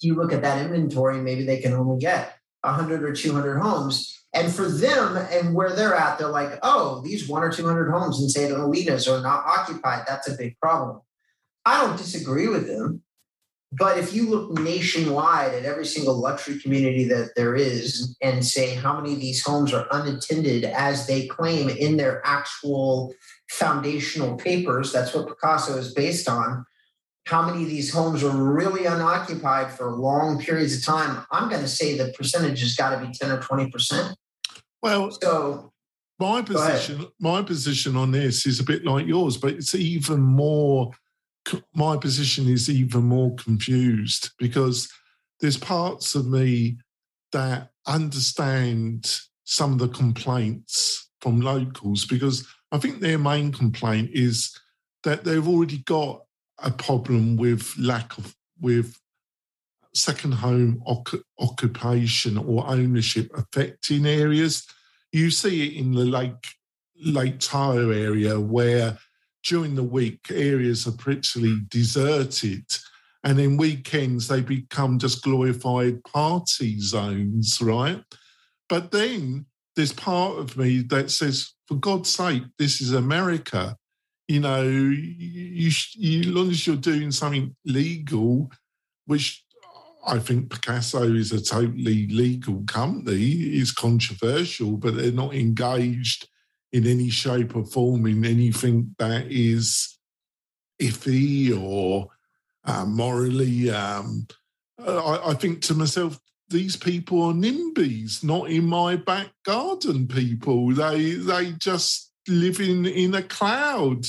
you 0.00 0.14
look 0.14 0.32
at 0.32 0.42
that 0.42 0.64
inventory, 0.64 1.18
maybe 1.20 1.44
they 1.44 1.60
can 1.60 1.72
only 1.72 1.98
get 1.98 2.37
100 2.62 3.02
or 3.02 3.14
200 3.14 3.58
homes. 3.58 4.14
And 4.34 4.52
for 4.52 4.68
them 4.68 5.16
and 5.16 5.54
where 5.54 5.74
they're 5.74 5.94
at, 5.94 6.18
they're 6.18 6.28
like, 6.28 6.58
oh, 6.62 7.00
these 7.02 7.28
one 7.28 7.42
or 7.42 7.50
200 7.50 7.90
homes 7.90 8.20
in 8.20 8.28
St. 8.28 8.50
Helena's 8.50 9.08
are 9.08 9.22
not 9.22 9.46
occupied. 9.46 10.04
That's 10.06 10.28
a 10.28 10.36
big 10.36 10.58
problem. 10.60 11.00
I 11.64 11.82
don't 11.84 11.96
disagree 11.96 12.46
with 12.48 12.66
them. 12.66 13.02
but 13.72 13.98
if 13.98 14.14
you 14.14 14.28
look 14.30 14.50
nationwide 14.58 15.52
at 15.52 15.64
every 15.66 15.84
single 15.84 16.18
luxury 16.18 16.58
community 16.58 17.04
that 17.04 17.32
there 17.36 17.54
is 17.54 18.16
and 18.22 18.44
say 18.44 18.74
how 18.74 18.98
many 18.98 19.12
of 19.12 19.20
these 19.20 19.44
homes 19.44 19.74
are 19.74 19.86
unattended 19.90 20.64
as 20.64 21.06
they 21.06 21.26
claim 21.26 21.68
in 21.68 21.98
their 21.98 22.22
actual 22.26 23.14
foundational 23.50 24.36
papers, 24.36 24.92
that's 24.92 25.14
what 25.14 25.28
Pacaso 25.28 25.76
is 25.76 25.92
based 25.92 26.28
on. 26.28 26.64
How 27.28 27.42
many 27.42 27.62
of 27.62 27.68
these 27.68 27.92
homes 27.92 28.24
are 28.24 28.30
really 28.30 28.86
unoccupied 28.86 29.70
for 29.70 29.90
long 29.90 30.40
periods 30.40 30.78
of 30.78 30.84
time? 30.84 31.26
I'm 31.30 31.50
going 31.50 31.60
to 31.60 31.68
say 31.68 31.94
the 31.94 32.10
percentage 32.16 32.60
has 32.60 32.74
got 32.74 32.98
to 32.98 33.06
be 33.06 33.12
10 33.12 33.30
or 33.30 33.38
20%. 33.38 34.14
Well, 34.82 35.10
so 35.10 35.70
my 36.18 36.40
position, 36.40 37.06
my 37.20 37.42
position 37.42 37.96
on 37.96 38.12
this 38.12 38.46
is 38.46 38.60
a 38.60 38.64
bit 38.64 38.86
like 38.86 39.06
yours, 39.06 39.36
but 39.36 39.52
it's 39.52 39.74
even 39.74 40.20
more 40.20 40.92
my 41.74 41.96
position 41.96 42.48
is 42.48 42.68
even 42.68 43.04
more 43.04 43.34
confused 43.36 44.30
because 44.38 44.88
there's 45.40 45.56
parts 45.56 46.14
of 46.14 46.26
me 46.26 46.78
that 47.32 47.70
understand 47.86 49.20
some 49.44 49.72
of 49.72 49.78
the 49.78 49.88
complaints 49.88 51.10
from 51.20 51.40
locals 51.40 52.04
because 52.04 52.46
I 52.72 52.78
think 52.78 53.00
their 53.00 53.18
main 53.18 53.52
complaint 53.52 54.10
is 54.12 54.58
that 55.04 55.24
they've 55.24 55.46
already 55.46 55.78
got 55.78 56.22
a 56.58 56.70
problem 56.70 57.36
with 57.36 57.74
lack 57.78 58.16
of 58.18 58.34
with 58.60 58.98
second 59.94 60.32
home 60.32 60.82
occupation 61.38 62.36
or 62.36 62.68
ownership 62.68 63.30
affecting 63.34 64.06
areas. 64.06 64.66
You 65.12 65.30
see 65.30 65.66
it 65.66 65.80
in 65.80 65.92
the 65.92 66.04
Lake 66.04 66.46
Lake 67.00 67.38
Tahoe 67.38 67.90
area 67.90 68.38
where 68.40 68.98
during 69.44 69.74
the 69.74 69.82
week, 69.82 70.26
areas 70.30 70.86
are 70.86 70.92
pretty 70.92 71.60
deserted. 71.68 72.64
And 73.24 73.40
in 73.40 73.56
weekends, 73.56 74.28
they 74.28 74.40
become 74.40 74.98
just 74.98 75.22
glorified 75.22 76.04
party 76.04 76.80
zones, 76.80 77.60
right? 77.60 78.02
But 78.68 78.90
then 78.90 79.46
there's 79.74 79.92
part 79.92 80.38
of 80.38 80.56
me 80.56 80.82
that 80.90 81.10
says, 81.10 81.54
for 81.66 81.76
God's 81.76 82.10
sake, 82.10 82.42
this 82.58 82.80
is 82.80 82.92
America. 82.92 83.76
You 84.28 84.40
know, 84.40 84.62
you, 84.62 85.72
you, 85.94 86.20
as 86.20 86.26
long 86.26 86.50
as 86.50 86.66
you're 86.66 86.76
doing 86.76 87.10
something 87.10 87.56
legal, 87.64 88.50
which 89.06 89.42
I 90.06 90.18
think 90.18 90.48
Pacaso 90.48 91.16
is 91.16 91.32
a 91.32 91.42
totally 91.42 92.06
legal 92.08 92.62
company, 92.66 93.58
is 93.58 93.72
controversial, 93.72 94.76
but 94.76 94.96
they're 94.96 95.12
not 95.12 95.34
engaged 95.34 96.28
in 96.72 96.86
any 96.86 97.10
shape 97.10 97.56
or 97.56 97.64
form 97.64 98.06
in 98.06 98.24
anything 98.24 98.94
that 98.98 99.26
is 99.30 99.98
iffy 100.80 101.58
or 101.58 102.08
uh, 102.64 102.84
morally. 102.84 103.70
Um, 103.70 104.26
I, 104.78 105.20
I, 105.26 105.34
think 105.34 105.62
to 105.62 105.74
myself, 105.74 106.20
these 106.48 106.76
people 106.76 107.22
are 107.22 107.32
NIMBYs, 107.32 108.22
not 108.22 108.50
in 108.50 108.66
my 108.66 108.96
back 108.96 109.30
garden 109.44 110.06
people. 110.06 110.74
They 110.74 111.12
they 111.14 111.52
just 111.52 112.07
live 112.28 112.60
in, 112.60 112.86
in 112.86 113.14
a 113.14 113.22
cloud. 113.22 114.04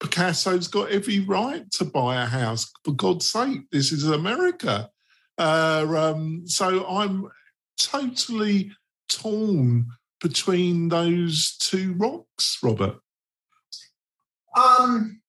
Pacaso's 0.00 0.68
got 0.68 0.90
every 0.90 1.20
right 1.20 1.70
to 1.72 1.84
buy 1.84 2.22
a 2.22 2.26
house. 2.26 2.70
For 2.84 2.92
God's 2.92 3.26
sake, 3.26 3.70
this 3.70 3.92
is 3.92 4.08
America. 4.08 4.90
Uh, 5.36 5.86
um, 5.88 6.42
so 6.46 6.86
I'm 6.86 7.28
totally 7.78 8.72
torn 9.08 9.86
between 10.20 10.88
those 10.88 11.56
two 11.58 11.94
rocks, 11.94 12.58
Robert? 12.62 12.98
Um, 14.56 15.20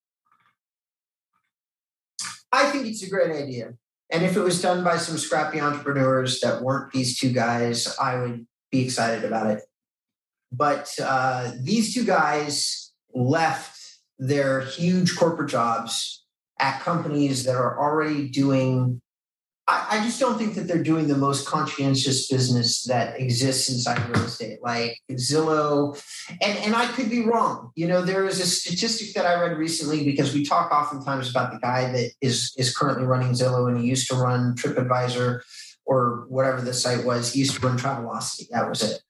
I 2.52 2.70
think 2.70 2.86
it's 2.86 3.02
a 3.02 3.10
great 3.10 3.30
idea. 3.30 3.74
And 4.10 4.24
if 4.24 4.36
it 4.36 4.40
was 4.40 4.60
done 4.60 4.82
by 4.82 4.96
some 4.96 5.18
scrappy 5.18 5.60
entrepreneurs 5.60 6.40
that 6.40 6.62
weren't 6.62 6.92
these 6.92 7.18
two 7.18 7.32
guys, 7.32 7.96
I 7.98 8.18
would 8.20 8.46
be 8.72 8.84
excited 8.84 9.24
about 9.24 9.46
it. 9.46 9.62
But 10.52 10.92
uh, 11.02 11.52
these 11.60 11.94
two 11.94 12.04
guys 12.04 12.92
left 13.14 13.78
their 14.18 14.60
huge 14.60 15.16
corporate 15.16 15.50
jobs 15.50 16.24
at 16.58 16.80
companies 16.80 17.44
that 17.44 17.56
are 17.56 17.78
already 17.80 18.28
doing 18.28 19.00
I, 19.70 19.98
I, 19.98 20.04
just 20.04 20.18
don't 20.18 20.36
think 20.36 20.54
that 20.54 20.66
they're 20.66 20.82
doing 20.82 21.06
the 21.06 21.16
most 21.16 21.46
conscientious 21.46 22.26
business 22.26 22.82
that 22.84 23.20
exists 23.20 23.70
inside 23.70 24.04
real 24.08 24.24
estate, 24.24 24.58
like 24.62 24.98
Zillow. 25.12 26.02
And, 26.42 26.58
and 26.58 26.74
I 26.74 26.86
could 26.88 27.08
be 27.08 27.24
wrong. 27.24 27.70
You 27.76 27.86
know, 27.86 28.02
there 28.02 28.26
is 28.26 28.40
a 28.40 28.46
statistic 28.46 29.14
that 29.14 29.26
I 29.26 29.40
read 29.40 29.56
recently 29.56 30.04
because 30.04 30.34
we 30.34 30.44
talk 30.44 30.72
oftentimes 30.72 31.30
about 31.30 31.52
the 31.52 31.60
guy 31.60 31.92
that 31.92 32.10
is 32.20 32.52
is 32.58 32.76
currently 32.76 33.04
running 33.04 33.30
Zillow 33.30 33.68
and 33.68 33.80
he 33.80 33.86
used 33.86 34.08
to 34.08 34.16
run 34.16 34.56
TripAdvisor 34.56 35.40
or 35.86 36.24
whatever 36.28 36.62
the 36.62 36.74
site 36.74 37.04
was. 37.04 37.32
He 37.32 37.38
used 37.38 37.54
to 37.54 37.66
run 37.66 37.78
Travelocity. 37.78 38.48
That 38.50 38.68
was 38.68 38.82
it. 38.82 39.00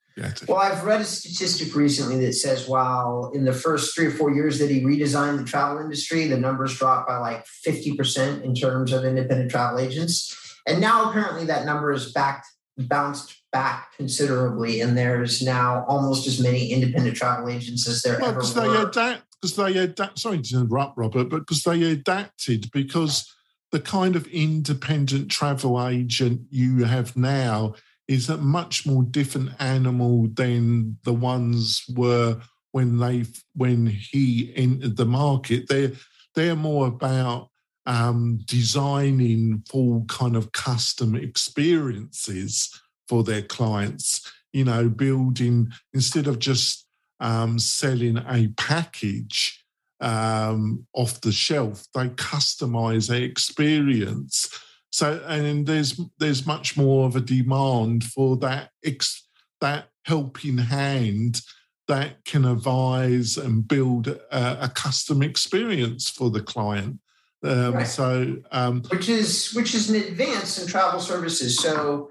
Well, 0.49 0.59
I've 0.59 0.85
read 0.85 1.01
a 1.01 1.05
statistic 1.05 1.75
recently 1.75 2.25
that 2.27 2.35
says 2.35 2.69
while 2.69 3.31
in 3.35 3.45
the 3.45 3.53
first 3.53 3.95
three 3.95 4.07
or 4.07 4.11
four 4.11 4.33
years 4.33 4.59
that 4.59 4.71
he 4.71 4.83
redesigned 4.83 5.39
the 5.39 5.45
travel 5.45 5.79
industry, 5.79 6.27
the 6.27 6.39
numbers 6.39 6.77
dropped 6.77 7.09
by 7.09 7.17
like 7.19 7.47
50% 7.67 8.43
in 8.43 8.55
terms 8.55 8.93
of 8.93 9.05
independent 9.05 9.51
travel 9.51 9.79
agents. 9.79 10.37
And 10.67 10.81
now 10.81 11.11
apparently 11.11 11.47
that 11.47 11.65
number 11.65 11.93
is 11.93 12.13
back 12.13 12.45
bounced 12.77 13.37
back 13.53 13.97
considerably, 13.97 14.81
and 14.81 14.97
there's 14.97 15.43
now 15.43 15.85
almost 15.89 16.27
as 16.27 16.41
many 16.41 16.73
independent 16.73 17.17
travel 17.17 17.49
agents 17.49 17.89
as 17.89 18.03
there 18.03 18.19
well, 18.21 18.31
ever 18.31 18.41
were. 18.41 18.45
They 18.47 18.83
adapt, 18.83 19.23
because 19.41 19.57
they 19.57 19.77
adapt. 19.79 20.19
Sorry 20.19 20.41
to 20.41 20.61
interrupt, 20.61 20.97
Robert, 20.97 21.29
but 21.29 21.41
because 21.41 21.63
they 21.63 21.83
adapted 21.83 22.71
because 22.73 23.33
the 23.73 23.81
kind 23.81 24.17
of 24.17 24.27
independent 24.29 25.31
travel 25.31 25.87
agent 25.87 26.43
you 26.51 26.85
have 26.85 27.17
now 27.17 27.75
is 28.11 28.29
a 28.29 28.37
much 28.37 28.85
more 28.85 29.05
different 29.05 29.51
animal 29.61 30.27
than 30.35 30.99
the 31.05 31.13
ones 31.13 31.85
were 31.95 32.41
when 32.73 32.99
they 32.99 33.25
when 33.55 33.87
he 33.87 34.53
entered 34.57 34.97
the 34.97 35.07
market. 35.07 35.69
They're 35.69 35.93
they're 36.35 36.57
more 36.57 36.89
about 36.89 37.51
um, 37.87 38.41
designing 38.47 39.63
full 39.71 40.05
kind 40.09 40.35
of 40.35 40.51
custom 40.51 41.15
experiences 41.15 42.69
for 43.09 43.23
their 43.23 43.43
clients. 43.43 44.29
You 44.53 44.65
know, 44.65 44.89
building 44.89 45.69
instead 45.95 46.27
of 46.27 46.41
just 46.41 46.89
um, 47.21 47.61
selling 47.61 48.17
a 48.17 48.49
package 48.57 49.65
um, 50.01 50.85
off 50.95 51.21
the 51.21 51.31
shelf, 51.31 51.87
they 51.95 52.09
customize 52.09 53.09
their 53.09 53.23
experience. 53.23 54.49
So, 54.91 55.23
and 55.27 55.67
there's 55.67 56.01
there's 56.19 56.47
much 56.47 56.77
more 56.77 57.07
of 57.07 57.17
a 57.17 57.21
demand 57.21 58.05
for 58.05 58.37
that 58.39 58.71
ex, 58.85 59.27
that 59.61 59.89
helping 60.05 60.59
hand 60.59 61.41
that 61.87 62.25
can 62.25 62.45
advise 62.45 63.37
and 63.37 63.67
build 63.67 64.09
a, 64.09 64.65
a 64.65 64.69
custom 64.69 65.23
experience 65.23 66.09
for 66.09 66.31
the 66.31 66.41
client. 66.41 66.99
Um, 67.43 67.75
right. 67.75 67.87
So, 67.87 68.37
um, 68.53 68.83
which 68.91 69.09
is 69.09 69.53
which 69.55 69.75
is 69.75 69.91
an 69.91 69.97
advance 69.97 70.61
in 70.61 70.69
travel 70.69 71.01
services. 71.01 71.59
So, 71.59 72.11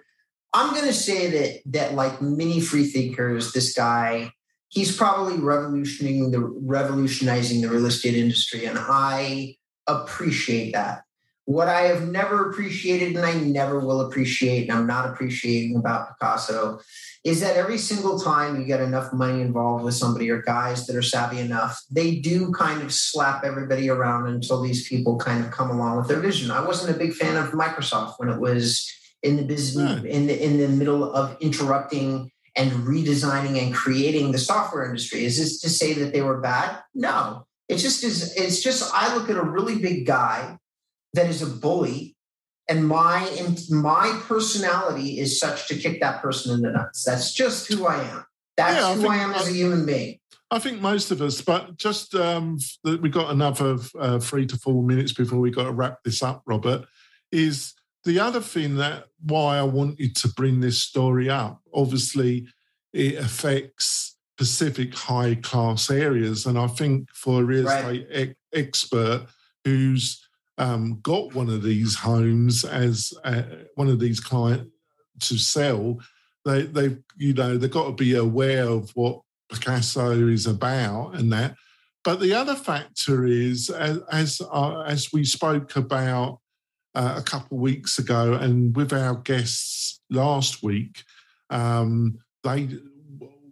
I'm 0.54 0.74
going 0.74 0.88
to 0.88 0.94
say 0.94 1.30
that 1.32 1.62
that 1.74 1.94
like 1.96 2.22
many 2.22 2.62
free 2.62 2.86
thinkers, 2.86 3.52
this 3.52 3.74
guy, 3.74 4.32
he's 4.70 4.96
probably 4.96 5.38
revolutionizing 5.38 6.32
the 6.32 6.40
revolutionizing 6.40 7.62
the 7.62 7.70
real 7.70 7.86
estate 7.86 8.16
industry, 8.16 8.66
and 8.66 8.80
I 8.80 9.56
appreciate 9.86 10.74
that. 10.74 11.04
What 11.50 11.68
I 11.68 11.88
have 11.88 12.08
never 12.08 12.52
appreciated, 12.52 13.16
and 13.16 13.26
I 13.26 13.34
never 13.34 13.80
will 13.80 14.02
appreciate, 14.02 14.70
and 14.70 14.78
I'm 14.78 14.86
not 14.86 15.10
appreciating 15.10 15.78
about 15.78 16.20
Pacaso, 16.20 16.80
is 17.24 17.42
that 17.42 17.56
every 17.56 17.80
single 17.80 18.20
time 18.20 18.60
you 18.62 18.68
get 18.68 18.82
enough 18.82 19.12
money 19.12 19.42
involved 19.42 19.84
with 19.84 19.96
somebody 19.96 20.30
or 20.30 20.44
guys 20.44 20.86
that 20.86 20.96
are 20.96 21.02
savvy 21.02 21.40
enough, 21.40 21.82
they 21.90 22.18
do 22.18 22.52
kind 22.52 22.84
of 22.84 22.94
slap 22.94 23.44
everybody 23.44 23.90
around 23.90 24.28
until 24.28 24.62
these 24.62 24.88
people 24.88 25.18
kind 25.18 25.44
of 25.44 25.50
come 25.50 25.72
along 25.72 25.98
with 25.98 26.08
their 26.08 26.20
vision. 26.20 26.52
I 26.52 26.64
wasn't 26.64 26.96
a 26.96 27.00
big 27.00 27.14
fan 27.14 27.36
of 27.36 27.50
Microsoft 27.50 28.20
when 28.20 28.30
it 28.30 28.40
was 28.40 28.88
in 29.24 29.36
the 29.36 29.44
business 29.44 30.04
in 30.04 30.28
the 30.28 30.46
in 30.46 30.60
the 30.60 30.68
middle 30.68 31.12
of 31.16 31.36
interrupting 31.42 32.30
and 32.56 32.72
redesigning 32.88 33.60
and 33.60 33.74
creating 33.74 34.34
the 34.34 34.38
software 34.38 34.86
industry. 34.86 35.26
Is 35.26 35.40
this 35.40 35.60
to 35.62 35.70
say 35.70 35.94
that 35.94 36.14
they 36.14 36.22
were 36.22 36.40
bad? 36.42 36.78
No. 36.94 37.48
It's 37.68 37.82
just 37.82 38.04
is 38.04 38.36
it's 38.36 38.62
just 38.62 38.94
I 38.94 39.16
look 39.16 39.32
at 39.32 39.36
a 39.36 39.42
really 39.42 39.80
big 39.80 40.06
guy 40.06 40.60
that 41.14 41.28
is 41.28 41.42
a 41.42 41.48
bully 41.48 42.16
and 42.70 42.88
my 42.88 43.28
my 43.70 44.22
personality 44.28 45.20
is 45.20 45.40
such 45.40 45.68
to 45.68 45.76
kick 45.76 46.00
that 46.02 46.22
person 46.22 46.54
in 46.54 46.62
the 46.62 46.72
nuts. 46.72 47.04
That's 47.04 47.34
just 47.34 47.68
who 47.68 47.88
I 47.88 48.02
am. 48.04 48.26
That's 48.56 48.80
yeah, 48.80 48.88
I 48.88 48.96
who 48.96 49.10
I 49.10 49.18
am 49.18 49.32
as 49.32 49.50
a 49.50 49.52
human 49.52 49.86
being. 49.86 50.20
I 50.52 50.60
think 50.60 50.80
most 50.80 51.12
of 51.12 51.22
us, 51.22 51.42
but 51.42 51.78
just 51.78 52.16
um, 52.16 52.58
we 52.84 53.10
got 53.10 53.32
another 53.32 53.78
uh, 54.00 54.20
three 54.20 54.46
to 54.48 54.58
four 54.58 54.84
minutes 54.84 55.14
before 55.14 55.40
we 55.40 55.52
got 55.52 55.64
to 55.64 55.72
wrap 55.72 56.00
this 56.04 56.24
up. 56.24 56.44
Robert 56.46 56.86
is 57.32 57.74
the 58.04 58.20
other 58.20 58.40
thing 58.40 58.76
that 58.78 59.06
why 59.24 59.58
I 59.58 59.64
wanted 59.64 60.16
to 60.18 60.28
bring 60.30 60.60
this 60.60 60.82
story 60.82 61.30
up. 61.30 61.62
Obviously, 61.74 62.48
it 62.94 63.16
affects 63.16 64.16
Pacific 64.38 64.94
high 64.94 65.36
class 65.36 65.90
areas, 65.90 66.46
and 66.46 66.58
I 66.58 66.68
think 66.68 67.10
for 67.14 67.42
a 67.42 67.46
real 67.46 67.68
estate 67.68 68.08
right. 68.10 68.30
e- 68.30 68.36
expert 68.54 69.26
who's 69.66 70.29
um, 70.60 71.00
got 71.02 71.34
one 71.34 71.50
of 71.50 71.64
these 71.64 71.96
homes 71.96 72.66
as 72.66 73.14
uh, 73.24 73.44
one 73.76 73.88
of 73.88 74.00
these 74.00 74.20
clients 74.20 74.70
to 75.22 75.38
sell, 75.38 76.00
they 76.46 76.64
they 76.64 76.98
you 77.18 77.34
know 77.34 77.58
they've 77.58 77.72
got 77.72 77.86
to 77.88 77.94
be 77.94 78.16
aware 78.16 78.66
of 78.66 78.92
what 78.92 79.22
Pacaso 79.52 80.32
is 80.32 80.46
about 80.46 81.16
and 81.16 81.32
that. 81.32 81.56
But 82.04 82.20
the 82.20 82.34
other 82.34 82.56
factor 82.56 83.26
is 83.26 83.70
as 83.70 84.00
as, 84.12 84.42
uh, 84.52 84.82
as 84.82 85.12
we 85.14 85.24
spoke 85.24 85.76
about 85.76 86.40
uh, 86.94 87.16
a 87.18 87.24
couple 87.24 87.58
of 87.58 87.62
weeks 87.62 87.98
ago, 87.98 88.34
and 88.34 88.76
with 88.76 88.92
our 88.94 89.16
guests 89.16 90.02
last 90.10 90.62
week, 90.62 91.04
um, 91.50 92.20
they 92.44 92.70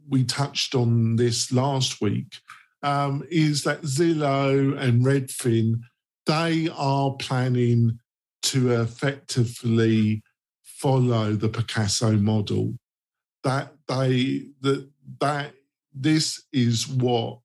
we 0.10 0.24
touched 0.24 0.76
on 0.76 1.16
this 1.16 1.52
last 1.52 2.02
week. 2.02 2.36
Um, 2.84 3.26
is 3.32 3.64
that 3.64 3.82
Zillow 3.82 4.78
and 4.80 5.04
Redfin 5.04 5.82
they 6.28 6.70
are 6.76 7.12
planning 7.14 8.00
to 8.44 8.82
effectively 8.82 10.22
follow 10.64 11.34
the 11.34 11.50
Pacaso 11.50 12.22
model. 12.22 12.78
That 13.44 13.74
they 13.88 14.50
that 14.62 14.90
that 15.20 15.54
this 15.94 16.44
is 16.52 16.88
what 16.88 17.40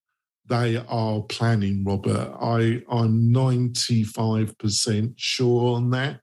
they 0.49 0.77
are 0.89 1.23
planning, 1.23 1.85
Robert. 1.85 2.35
I, 2.41 2.83
I'm 2.91 3.33
95% 3.33 5.15
sure 5.17 5.77
on 5.77 5.91
that. 5.91 6.21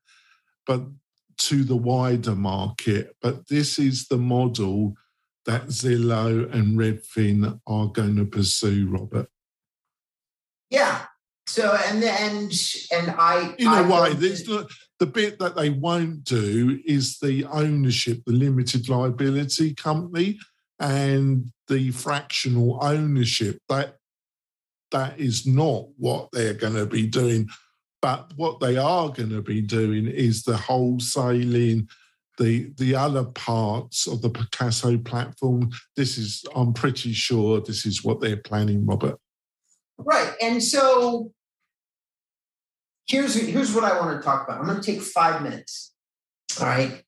But 0.68 0.84
to 1.40 1.64
the 1.64 1.76
wider 1.76 2.36
market, 2.36 3.16
but 3.22 3.48
this 3.48 3.80
is 3.80 4.08
the 4.08 4.18
model 4.18 4.94
that 5.46 5.68
Zillow 5.68 6.54
and 6.54 6.78
Redfin 6.78 7.60
are 7.66 7.88
going 7.88 8.18
to 8.18 8.26
pursue, 8.26 8.88
Robert. 8.88 9.30
Yeah. 10.70 11.06
So 11.50 11.76
and 11.88 12.04
and 12.04 12.54
and 12.92 13.16
I 13.18 13.56
in 13.58 13.68
a 13.68 13.82
way, 13.82 14.14
there's 14.14 14.44
the, 14.44 14.70
the 15.00 15.08
bit 15.08 15.40
that 15.40 15.56
they 15.56 15.72
won't 15.72 16.24
do 16.24 16.80
is 16.86 17.18
the 17.18 17.44
ownership, 17.46 18.22
the 18.28 18.34
limited 18.34 18.88
liability 18.88 19.74
company, 19.74 20.38
and 20.80 21.52
the 21.68 21.90
fractional 21.90 22.78
ownership. 22.84 23.58
That 23.68 23.96
that 24.92 25.20
is 25.20 25.48
not 25.48 25.88
what 25.98 26.30
they're 26.32 26.54
going 26.54 26.76
to 26.76 26.86
be 26.86 27.08
doing. 27.08 27.50
But 28.00 28.32
what 28.36 28.60
they 28.60 28.78
are 28.78 29.10
going 29.10 29.32
to 29.32 29.42
be 29.42 29.62
doing 29.62 30.06
is 30.06 30.44
the 30.44 30.54
wholesaling, 30.54 31.90
the 32.38 32.72
the 32.78 32.94
other 32.96 33.24
parts 33.24 34.06
of 34.06 34.22
the 34.22 34.30
Pacaso 34.30 35.04
platform. 35.04 35.72
This 35.96 36.20
is, 36.20 36.46
I'm 36.56 36.74
pretty 36.74 37.12
sure, 37.12 37.60
this 37.60 37.88
is 37.88 38.04
what 38.04 38.22
they're 38.22 38.38
planning, 38.38 38.86
Robert. 38.86 39.18
Right, 39.98 40.34
and 40.42 40.64
so 40.64 41.34
here's 43.10 43.36
here's 43.36 43.74
what 43.74 43.84
I 43.84 44.00
want 44.00 44.18
to 44.18 44.24
talk 44.24 44.48
about. 44.48 44.60
I'm 44.60 44.68
going 44.68 44.80
to 44.80 44.86
take 44.86 45.02
five 45.02 45.42
minutes. 45.42 45.94
All 46.60 46.68
right, 46.68 47.04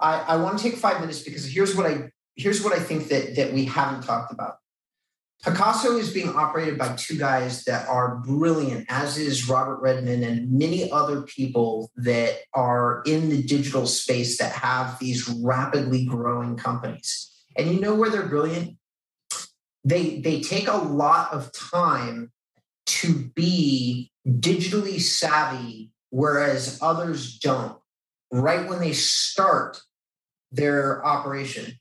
I, 0.00 0.20
I 0.20 0.36
want 0.36 0.58
to 0.58 0.64
take 0.64 0.78
five 0.78 1.00
minutes 1.00 1.22
because 1.22 1.44
here's 1.46 1.76
what 1.76 1.86
I 1.86 2.10
here's 2.36 2.62
what 2.62 2.72
I 2.72 2.78
think 2.78 3.08
that 3.08 3.36
that 3.36 3.52
we 3.52 3.64
haven't 3.64 4.04
talked 4.04 4.32
about. 4.32 4.56
Pacaso 5.44 5.96
is 5.98 6.12
being 6.12 6.30
operated 6.30 6.78
by 6.78 6.96
two 6.96 7.16
guys 7.16 7.62
that 7.64 7.88
are 7.88 8.16
brilliant, 8.16 8.86
as 8.88 9.16
is 9.18 9.48
Robert 9.48 9.80
Redman 9.80 10.24
and 10.24 10.50
many 10.50 10.90
other 10.90 11.22
people 11.22 11.92
that 11.94 12.38
are 12.54 13.02
in 13.06 13.28
the 13.28 13.42
digital 13.44 13.86
space 13.86 14.38
that 14.38 14.50
have 14.50 14.98
these 14.98 15.28
rapidly 15.28 16.04
growing 16.04 16.56
companies. 16.56 17.30
And 17.56 17.70
you 17.72 17.78
know 17.78 17.94
where 17.94 18.10
they're 18.10 18.26
brilliant? 18.26 18.76
They 19.84 20.18
they 20.20 20.40
take 20.40 20.66
a 20.66 20.76
lot 20.76 21.32
of 21.32 21.52
time 21.52 22.32
to 22.86 23.14
be 23.14 24.10
digitally 24.28 25.00
savvy, 25.00 25.90
whereas 26.10 26.78
others 26.82 27.38
don't. 27.38 27.78
Right 28.30 28.68
when 28.68 28.80
they 28.80 28.92
start 28.92 29.80
their 30.52 31.04
operation, 31.04 31.78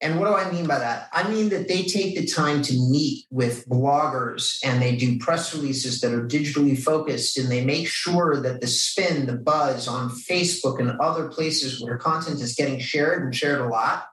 and 0.00 0.20
what 0.20 0.28
do 0.28 0.34
I 0.34 0.50
mean 0.52 0.66
by 0.66 0.78
that? 0.78 1.08
I 1.12 1.28
mean 1.28 1.48
that 1.48 1.66
they 1.66 1.82
take 1.82 2.16
the 2.16 2.26
time 2.26 2.62
to 2.62 2.72
meet 2.72 3.24
with 3.30 3.68
bloggers 3.68 4.58
and 4.62 4.80
they 4.80 4.94
do 4.94 5.18
press 5.18 5.52
releases 5.52 6.00
that 6.00 6.14
are 6.14 6.26
digitally 6.26 6.78
focused 6.78 7.36
and 7.36 7.48
they 7.48 7.64
make 7.64 7.88
sure 7.88 8.40
that 8.40 8.60
the 8.60 8.68
spin, 8.68 9.26
the 9.26 9.36
buzz 9.36 9.88
on 9.88 10.10
Facebook 10.10 10.78
and 10.78 11.00
other 11.00 11.28
places 11.28 11.82
where 11.82 11.98
content 11.98 12.40
is 12.40 12.54
getting 12.54 12.78
shared 12.78 13.24
and 13.24 13.34
shared 13.34 13.60
a 13.60 13.66
lot, 13.66 14.06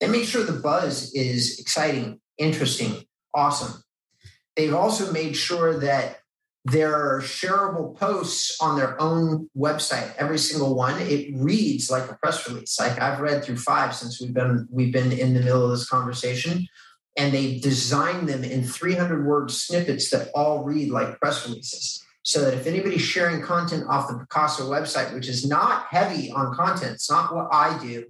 they 0.00 0.06
make 0.06 0.24
sure 0.24 0.44
the 0.44 0.52
buzz 0.52 1.12
is 1.12 1.58
exciting, 1.58 2.20
interesting, 2.38 3.04
awesome. 3.34 3.82
They've 4.54 4.74
also 4.74 5.12
made 5.12 5.36
sure 5.36 5.80
that 5.80 6.18
there 6.64 6.94
are 6.94 7.20
shareable 7.20 7.96
posts 7.96 8.56
on 8.60 8.76
their 8.76 9.00
own 9.00 9.50
website 9.56 10.14
every 10.16 10.38
single 10.38 10.76
one. 10.76 11.00
It 11.00 11.34
reads 11.34 11.90
like 11.90 12.08
a 12.08 12.14
press 12.14 12.48
release. 12.48 12.78
Like 12.78 13.00
i've 13.00 13.20
read 13.20 13.42
through 13.42 13.56
five 13.56 13.94
since 13.94 14.20
we've 14.20 14.34
been 14.34 14.68
we've 14.70 14.92
been 14.92 15.12
in 15.12 15.34
the 15.34 15.40
middle 15.40 15.64
of 15.64 15.70
this 15.70 15.88
conversation 15.88 16.66
and 17.16 17.32
they 17.32 17.58
designed 17.58 18.28
them 18.28 18.44
in 18.44 18.64
300 18.64 19.26
word 19.26 19.50
snippets 19.50 20.10
that 20.10 20.30
all 20.34 20.64
read 20.64 20.90
like 20.90 21.18
press 21.20 21.46
releases. 21.46 22.04
So 22.24 22.42
that 22.42 22.54
if 22.54 22.68
anybody's 22.68 23.02
sharing 23.02 23.42
content 23.42 23.84
off 23.88 24.06
the 24.06 24.14
pacaso 24.14 24.68
website 24.68 25.12
which 25.12 25.28
is 25.28 25.46
not 25.46 25.86
heavy 25.90 26.30
on 26.30 26.54
content 26.54 26.92
it's 26.92 27.10
not 27.10 27.34
what 27.34 27.48
i 27.50 27.76
do 27.82 28.04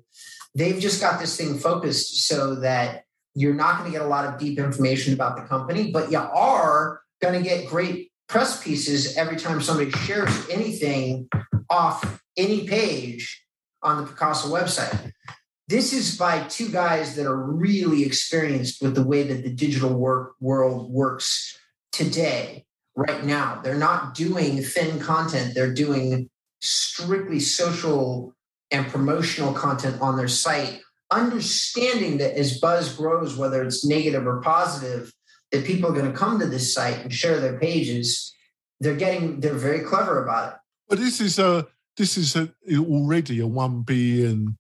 they've 0.54 0.78
just 0.78 1.00
got 1.00 1.18
this 1.18 1.34
thing 1.34 1.56
focused 1.56 2.28
so 2.28 2.56
that 2.56 3.04
you're 3.34 3.54
not 3.54 3.78
going 3.78 3.90
to 3.90 3.98
get 3.98 4.04
a 4.04 4.08
lot 4.08 4.26
of 4.26 4.38
deep 4.38 4.58
information 4.58 5.14
about 5.14 5.36
the 5.36 5.42
company 5.44 5.90
but 5.90 6.10
you 6.10 6.18
are 6.18 7.00
going 7.22 7.42
to 7.42 7.48
get 7.48 7.66
great 7.66 8.11
press 8.32 8.64
pieces 8.64 9.14
every 9.18 9.36
time 9.36 9.60
somebody 9.60 9.90
shares 9.90 10.48
anything 10.48 11.28
off 11.68 12.22
any 12.38 12.66
page 12.66 13.44
on 13.82 14.02
the 14.02 14.10
Pacaso 14.10 14.46
website. 14.46 15.12
This 15.68 15.92
is 15.92 16.16
by 16.16 16.44
two 16.44 16.70
guys 16.70 17.14
that 17.16 17.26
are 17.26 17.36
really 17.36 18.04
experienced 18.04 18.80
with 18.80 18.94
the 18.94 19.02
way 19.02 19.22
that 19.24 19.44
the 19.44 19.52
digital 19.52 19.92
work 19.92 20.32
world 20.40 20.90
works 20.90 21.58
today, 21.92 22.64
right 22.96 23.22
now. 23.22 23.60
They're 23.62 23.76
not 23.76 24.14
doing 24.14 24.62
thin 24.62 24.98
content, 24.98 25.54
they're 25.54 25.74
doing 25.74 26.30
strictly 26.62 27.38
social 27.38 28.32
and 28.70 28.86
promotional 28.86 29.52
content 29.52 30.00
on 30.00 30.16
their 30.16 30.26
site, 30.26 30.80
understanding 31.10 32.16
that 32.16 32.38
as 32.38 32.58
buzz 32.58 32.96
grows, 32.96 33.36
whether 33.36 33.62
it's 33.62 33.84
negative 33.84 34.26
or 34.26 34.40
positive, 34.40 35.12
that 35.52 35.64
people 35.64 35.90
are 35.90 35.94
going 35.94 36.10
to 36.10 36.18
come 36.18 36.38
to 36.40 36.46
this 36.46 36.74
site 36.74 36.98
and 36.98 37.12
share 37.12 37.38
their 37.38 37.58
pages, 37.58 38.34
they're 38.80 38.96
getting 38.96 39.38
they're 39.40 39.54
very 39.54 39.80
clever 39.80 40.22
about 40.24 40.54
it. 40.54 40.58
But 40.88 40.98
this 40.98 41.20
is 41.20 41.38
a 41.38 41.68
this 41.96 42.16
is 42.16 42.34
a, 42.34 42.52
already 42.78 43.38
a 43.40 43.46
one 43.46 43.82
billion 43.82 44.58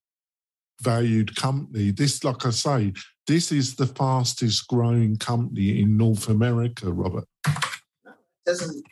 valued 0.82 1.34
company. 1.34 1.90
This, 1.90 2.22
like 2.22 2.44
I 2.44 2.50
say, 2.50 2.92
this 3.26 3.50
is 3.50 3.76
the 3.76 3.86
fastest 3.86 4.68
growing 4.68 5.16
company 5.16 5.80
in 5.80 5.96
North 5.96 6.28
America, 6.28 6.92
Robert. 6.92 7.24
It 7.46 8.12
doesn't 8.46 8.84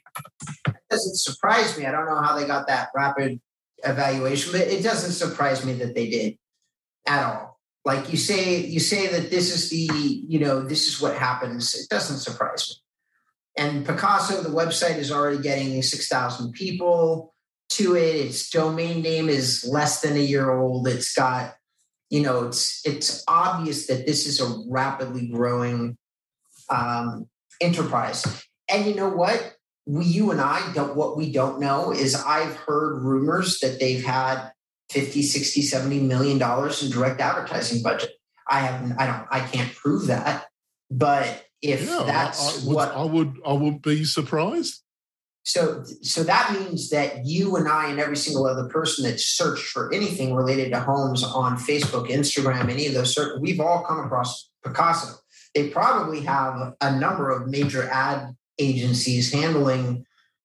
it 0.67 0.75
doesn't 0.89 1.17
surprise 1.17 1.79
me. 1.79 1.87
I 1.87 1.93
don't 1.93 2.07
know 2.07 2.21
how 2.21 2.37
they 2.37 2.47
got 2.47 2.67
that 2.69 2.89
rapid 2.95 3.41
evaluation, 3.85 4.53
but 4.53 4.63
it 4.63 4.83
doesn't 4.83 5.13
surprise 5.13 5.65
me 5.65 5.75
that 5.75 5.95
they 5.95 6.09
did 6.09 6.39
at 7.07 7.25
all 7.25 7.60
like 7.85 8.11
you 8.11 8.19
say 8.19 8.59
you 8.67 8.81
say 8.81 9.07
that 9.09 9.31
this 9.31 9.55
is 9.55 9.71
the 9.71 10.23
you 10.29 10.39
know 10.39 10.63
this 10.63 10.87
is 10.87 11.01
what 11.01 11.17
happens. 11.17 11.75
It 11.75 11.89
doesn't 11.89 12.19
surprise 12.19 12.69
me. 12.69 12.77
And 13.65 13.87
pacaso 13.87 14.43
the 14.43 14.51
website 14.51 14.99
is 14.99 15.11
already 15.11 15.43
getting 15.43 15.83
6000 15.83 16.53
people 16.53 17.35
to 17.71 17.97
it. 17.97 18.17
Its 18.17 18.51
domain 18.51 19.03
name 19.03 19.29
is 19.29 19.67
less 19.67 20.01
than 20.01 20.17
a 20.17 20.21
year 20.21 20.51
old. 20.51 20.89
It's 20.89 21.15
got 21.15 21.55
you 22.11 22.23
know 22.23 22.47
it's 22.47 22.85
it's 22.85 23.25
obvious 23.27 23.87
that 23.87 24.07
this 24.07 24.27
is 24.27 24.41
a 24.41 24.63
rapidly 24.69 25.29
growing 25.29 25.97
um, 26.69 27.29
enterprise. 27.61 28.45
And 28.69 28.87
you 28.87 28.95
know 28.95 29.09
what? 29.09 29.55
We 29.87 30.05
you 30.05 30.31
and 30.31 30.41
i 30.41 30.73
don't 30.73 30.95
what 30.95 31.17
we 31.17 31.33
don't 31.33 31.59
know 31.59 31.91
is 31.91 32.15
i've 32.15 32.55
heard 32.55 33.03
rumors 33.03 33.59
that 33.61 33.81
they've 33.81 34.05
had 34.05 34.53
50 34.91 35.23
60 35.23 35.63
70 35.63 36.01
million 36.01 36.39
dollars 36.39 36.83
in 36.83 36.91
direct 36.91 37.21
advertising 37.21 37.83
budget. 37.83 38.11
I 38.49 38.61
haven't 38.61 38.99
i 38.99 39.07
don't 39.07 39.27
i 39.31 39.41
can't 39.41 39.73
prove 39.75 40.09
that 40.09 40.47
but 40.91 41.47
if 41.63 41.87
yeah, 41.87 42.03
that's 42.05 42.41
I, 42.41 42.63
I 42.63 42.67
would, 42.67 42.75
what 42.75 42.89
i 42.93 43.05
would 43.05 43.37
i 43.47 43.53
would 43.53 43.83
be 43.83 44.05
surprised. 44.05 44.83
So 45.45 45.85
so 46.03 46.23
that 46.25 46.53
means 46.53 46.91
that 46.91 47.25
you 47.25 47.57
and 47.57 47.69
i 47.69 47.89
and 47.89 48.01
every 48.01 48.17
single 48.17 48.47
other 48.47 48.69
person 48.69 49.05
that 49.05 49.21
searched 49.21 49.69
for 49.69 49.93
anything 49.93 50.35
related 50.35 50.71
to 50.73 50.81
homes 50.81 51.25
on 51.25 51.57
facebook 51.57 52.09
instagram 52.11 52.69
any 52.71 52.87
of 52.87 52.95
those 52.95 53.15
certain 53.15 53.41
we've 53.41 53.61
all 53.61 53.85
come 53.85 54.01
across 54.01 54.51
pacaso. 54.65 55.17
They 55.55 55.69
probably 55.69 56.21
have 56.23 56.75
a 56.81 56.97
number 56.97 57.31
of 57.31 57.49
major 57.49 57.89
ad 57.89 58.37
agencies 58.59 59.33
handling 59.33 60.05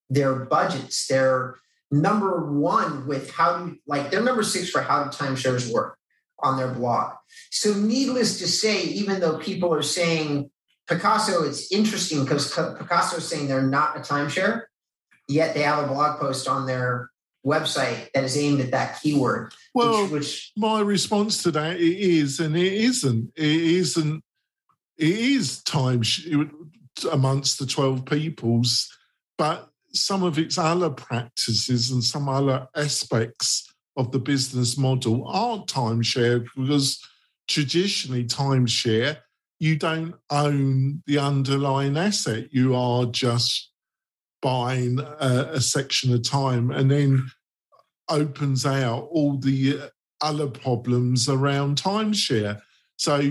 their 0.09 0.45
budgets 0.45 1.07
their 1.07 1.55
number 1.91 2.51
one 2.51 3.07
with 3.07 3.31
how 3.31 3.57
do 3.57 3.77
like 3.87 4.11
they're 4.11 4.23
number 4.23 4.43
six 4.43 4.69
for 4.69 4.81
how 4.81 5.03
do 5.03 5.09
timeshares 5.09 5.71
work 5.71 5.97
on 6.39 6.57
their 6.57 6.71
blog. 6.73 7.13
So 7.51 7.73
needless 7.73 8.39
to 8.39 8.47
say, 8.47 8.83
even 8.83 9.19
though 9.19 9.37
people 9.37 9.73
are 9.73 9.81
saying 9.81 10.49
Pacaso, 10.89 11.47
it's 11.47 11.71
interesting 11.71 12.23
because 12.23 12.51
Pacaso 12.53 13.17
is 13.17 13.27
saying 13.27 13.47
they're 13.47 13.61
not 13.61 13.97
a 13.97 14.01
timeshare. 14.01 14.63
yet 15.27 15.53
they 15.53 15.61
have 15.61 15.83
a 15.83 15.87
blog 15.87 16.19
post 16.19 16.47
on 16.47 16.65
their 16.65 17.09
website 17.45 18.11
that 18.13 18.23
is 18.23 18.37
aimed 18.37 18.59
at 18.61 18.71
that 18.71 19.01
keyword. 19.01 19.53
Well, 19.73 20.03
which, 20.03 20.11
which 20.11 20.51
my 20.57 20.81
response 20.81 21.43
to 21.43 21.51
that 21.51 21.77
it 21.77 21.97
is 21.97 22.39
and 22.39 22.55
it 22.55 22.73
isn't. 22.73 23.31
It 23.35 23.61
isn't. 23.61 24.23
It 24.97 25.09
is 25.09 25.61
time 25.63 26.01
amongst 27.11 27.59
the 27.59 27.65
twelve 27.65 28.05
peoples, 28.05 28.89
but 29.37 29.69
some 29.95 30.23
of 30.23 30.37
its 30.37 30.57
other 30.57 30.89
practices 30.89 31.91
and 31.91 32.03
some 32.03 32.27
other 32.29 32.67
aspects 32.75 33.71
of 33.97 34.11
the 34.11 34.19
business 34.19 34.77
model 34.77 35.25
aren't 35.27 35.67
timeshare 35.67 36.45
because 36.55 37.01
traditionally 37.47 38.25
timeshare 38.25 39.17
you 39.59 39.77
don't 39.77 40.15
own 40.29 41.01
the 41.07 41.17
underlying 41.17 41.97
asset. 41.97 42.47
You 42.51 42.75
are 42.75 43.05
just 43.05 43.71
buying 44.41 44.99
a, 44.99 45.49
a 45.53 45.61
section 45.61 46.13
of 46.13 46.27
time 46.27 46.71
and 46.71 46.91
then 46.91 47.25
opens 48.09 48.65
out 48.65 49.07
all 49.11 49.37
the 49.37 49.89
other 50.21 50.47
problems 50.47 51.29
around 51.29 51.81
timeshare. 51.81 52.61
So 52.97 53.21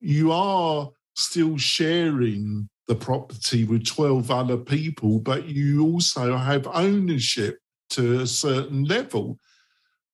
you 0.00 0.32
are 0.32 0.90
still 1.16 1.56
sharing 1.56 2.68
the 2.90 2.96
property 2.96 3.62
with 3.62 3.86
12 3.86 4.32
other 4.32 4.56
people, 4.56 5.20
but 5.20 5.46
you 5.46 5.84
also 5.84 6.36
have 6.36 6.66
ownership 6.66 7.60
to 7.88 8.22
a 8.22 8.26
certain 8.26 8.82
level. 8.82 9.38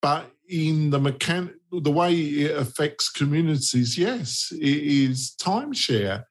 But 0.02 0.30
in 0.46 0.90
the 0.90 1.00
mechan- 1.00 1.54
the 1.72 1.90
way 1.90 2.14
it 2.14 2.54
affects 2.54 3.08
communities, 3.08 3.96
yes, 3.96 4.52
it 4.52 4.82
is 5.08 5.34
timeshare. 5.40 6.24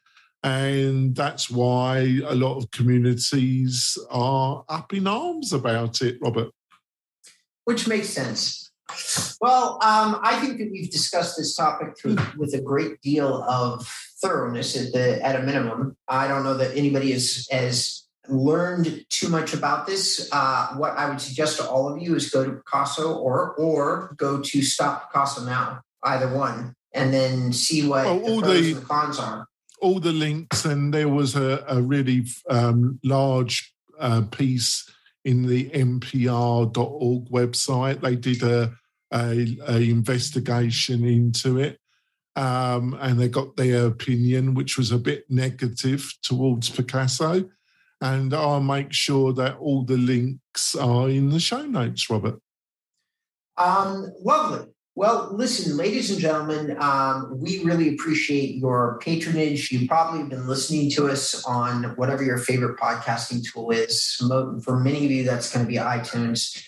And 0.44 1.16
that's 1.16 1.50
why 1.50 2.20
a 2.28 2.36
lot 2.36 2.58
of 2.58 2.70
communities 2.70 3.98
are 4.12 4.64
up 4.70 4.94
in 4.94 5.08
arms 5.08 5.52
about 5.52 6.04
it, 6.04 6.20
Robert. 6.22 6.52
Which 7.64 7.88
makes 7.88 8.10
sense. 8.10 8.65
Well, 9.42 9.74
um, 9.84 10.20
I 10.24 10.40
think 10.40 10.58
that 10.60 10.72
we've 10.72 10.92
discussed 10.92 11.38
this 11.38 11.56
topic 11.56 11.98
through, 11.98 12.18
with 12.38 12.54
a 12.54 12.62
great 12.62 13.02
deal 13.02 13.44
of 13.44 13.88
thoroughness 14.22 14.76
at 14.76 14.94
the 14.94 15.24
at 15.24 15.36
a 15.36 15.44
minimum. 15.44 15.98
I 16.08 16.28
don't 16.28 16.44
know 16.44 16.56
that 16.58 16.76
anybody 16.76 17.12
has 17.12 17.48
has 17.52 18.06
learned 18.28 19.06
too 19.10 19.30
much 19.30 19.54
about 19.54 19.86
this. 19.86 20.30
Uh, 20.32 20.76
what 20.76 20.92
I 20.98 21.10
would 21.10 21.22
suggest 21.22 21.58
to 21.58 21.68
all 21.68 21.92
of 21.92 22.02
you 22.02 22.16
is 22.16 22.30
go 22.30 22.46
to 22.46 22.52
Pacaso 22.52 23.16
or 23.16 23.54
or 23.56 24.16
go 24.18 24.42
to 24.42 24.62
Stop 24.62 25.12
Pacaso 25.12 25.46
now, 25.46 25.82
either 26.04 26.34
one, 26.34 26.76
and 26.94 27.14
then 27.14 27.54
see 27.54 27.88
what 27.88 28.06
well, 28.06 28.20
the 28.20 28.42
pros 28.42 28.66
the, 28.66 28.78
and 28.78 28.88
cons 28.88 29.20
are. 29.20 29.48
All 29.82 30.00
the 30.00 30.14
links, 30.14 30.66
and 30.66 30.94
there 30.94 31.10
was 31.10 31.36
a, 31.36 31.64
a 31.68 31.82
really 31.82 32.26
um, 32.50 33.00
large 33.04 33.74
uh, 34.00 34.22
piece 34.32 34.90
in 35.26 35.46
the 35.48 35.70
npr.org 35.72 37.30
website. 37.30 38.00
They 38.00 38.16
did 38.16 38.44
a, 38.44 38.74
a, 39.12 39.58
a 39.68 39.90
investigation 39.90 41.04
into 41.04 41.60
it. 41.60 41.80
Um, 42.38 42.98
and 43.00 43.20
they 43.20 43.30
got 43.30 43.56
their 43.56 43.88
opinion, 43.88 44.54
which 44.54 44.78
was 44.78 44.92
a 44.92 44.98
bit 44.98 45.26
negative 45.30 46.14
towards 46.22 46.70
Pacaso. 46.70 47.50
And 48.02 48.34
I'll 48.34 48.62
make 48.62 48.94
sure 48.94 49.34
that 49.34 49.58
all 49.58 49.84
the 49.84 49.98
links 49.98 50.76
are 50.76 51.10
in 51.10 51.30
the 51.30 51.40
show 51.40 51.66
notes, 51.66 52.10
Robert. 52.10 52.40
Um, 53.58 54.12
lovely. 54.22 54.68
Well, 54.98 55.32
listen, 55.34 55.76
ladies 55.76 56.10
and 56.10 56.22
gentlemen, 56.22 56.78
um, 56.80 57.38
we 57.42 57.62
really 57.66 57.90
appreciate 57.90 58.56
your 58.56 58.98
patronage. 59.00 59.70
You've 59.70 59.90
probably 59.90 60.24
been 60.24 60.48
listening 60.48 60.90
to 60.92 61.10
us 61.10 61.44
on 61.44 61.84
whatever 61.98 62.24
your 62.24 62.38
favorite 62.38 62.80
podcasting 62.80 63.44
tool 63.44 63.72
is. 63.72 64.16
For 64.64 64.80
many 64.80 65.04
of 65.04 65.12
you, 65.12 65.26
that's 65.26 65.52
going 65.52 65.66
to 65.66 65.70
be 65.70 65.78
iTunes. 65.78 66.64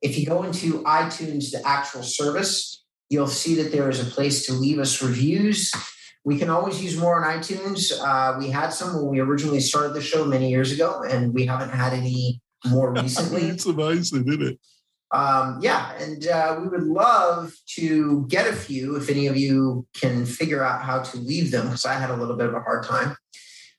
If 0.00 0.16
you 0.16 0.26
go 0.26 0.44
into 0.44 0.84
iTunes, 0.84 1.50
the 1.50 1.60
actual 1.66 2.04
service, 2.04 2.84
you'll 3.10 3.26
see 3.26 3.56
that 3.56 3.72
there 3.72 3.90
is 3.90 4.00
a 4.00 4.08
place 4.08 4.46
to 4.46 4.52
leave 4.52 4.78
us 4.78 5.02
reviews. 5.02 5.72
We 6.24 6.38
can 6.38 6.50
always 6.50 6.80
use 6.80 6.96
more 6.96 7.24
on 7.24 7.36
iTunes. 7.36 7.90
Uh, 8.00 8.38
we 8.38 8.48
had 8.48 8.68
some 8.68 8.94
when 8.94 9.06
we 9.06 9.18
originally 9.18 9.58
started 9.58 9.94
the 9.94 10.00
show 10.00 10.24
many 10.24 10.50
years 10.50 10.70
ago, 10.70 11.02
and 11.02 11.34
we 11.34 11.46
haven't 11.46 11.70
had 11.70 11.94
any 11.94 12.42
more 12.64 12.92
recently. 13.02 13.42
it's 13.42 13.66
amazing, 13.66 14.28
isn't 14.28 14.42
it? 14.42 14.60
Um, 15.12 15.58
yeah, 15.60 15.92
and 15.98 16.26
uh, 16.26 16.58
we 16.60 16.68
would 16.68 16.84
love 16.84 17.52
to 17.74 18.26
get 18.28 18.46
a 18.46 18.52
few 18.52 18.96
if 18.96 19.10
any 19.10 19.26
of 19.26 19.36
you 19.36 19.86
can 19.94 20.24
figure 20.24 20.64
out 20.64 20.82
how 20.82 21.02
to 21.02 21.18
leave 21.18 21.50
them, 21.50 21.66
because 21.66 21.84
I 21.84 21.94
had 21.94 22.10
a 22.10 22.16
little 22.16 22.36
bit 22.36 22.46
of 22.46 22.54
a 22.54 22.60
hard 22.60 22.84
time. 22.84 23.16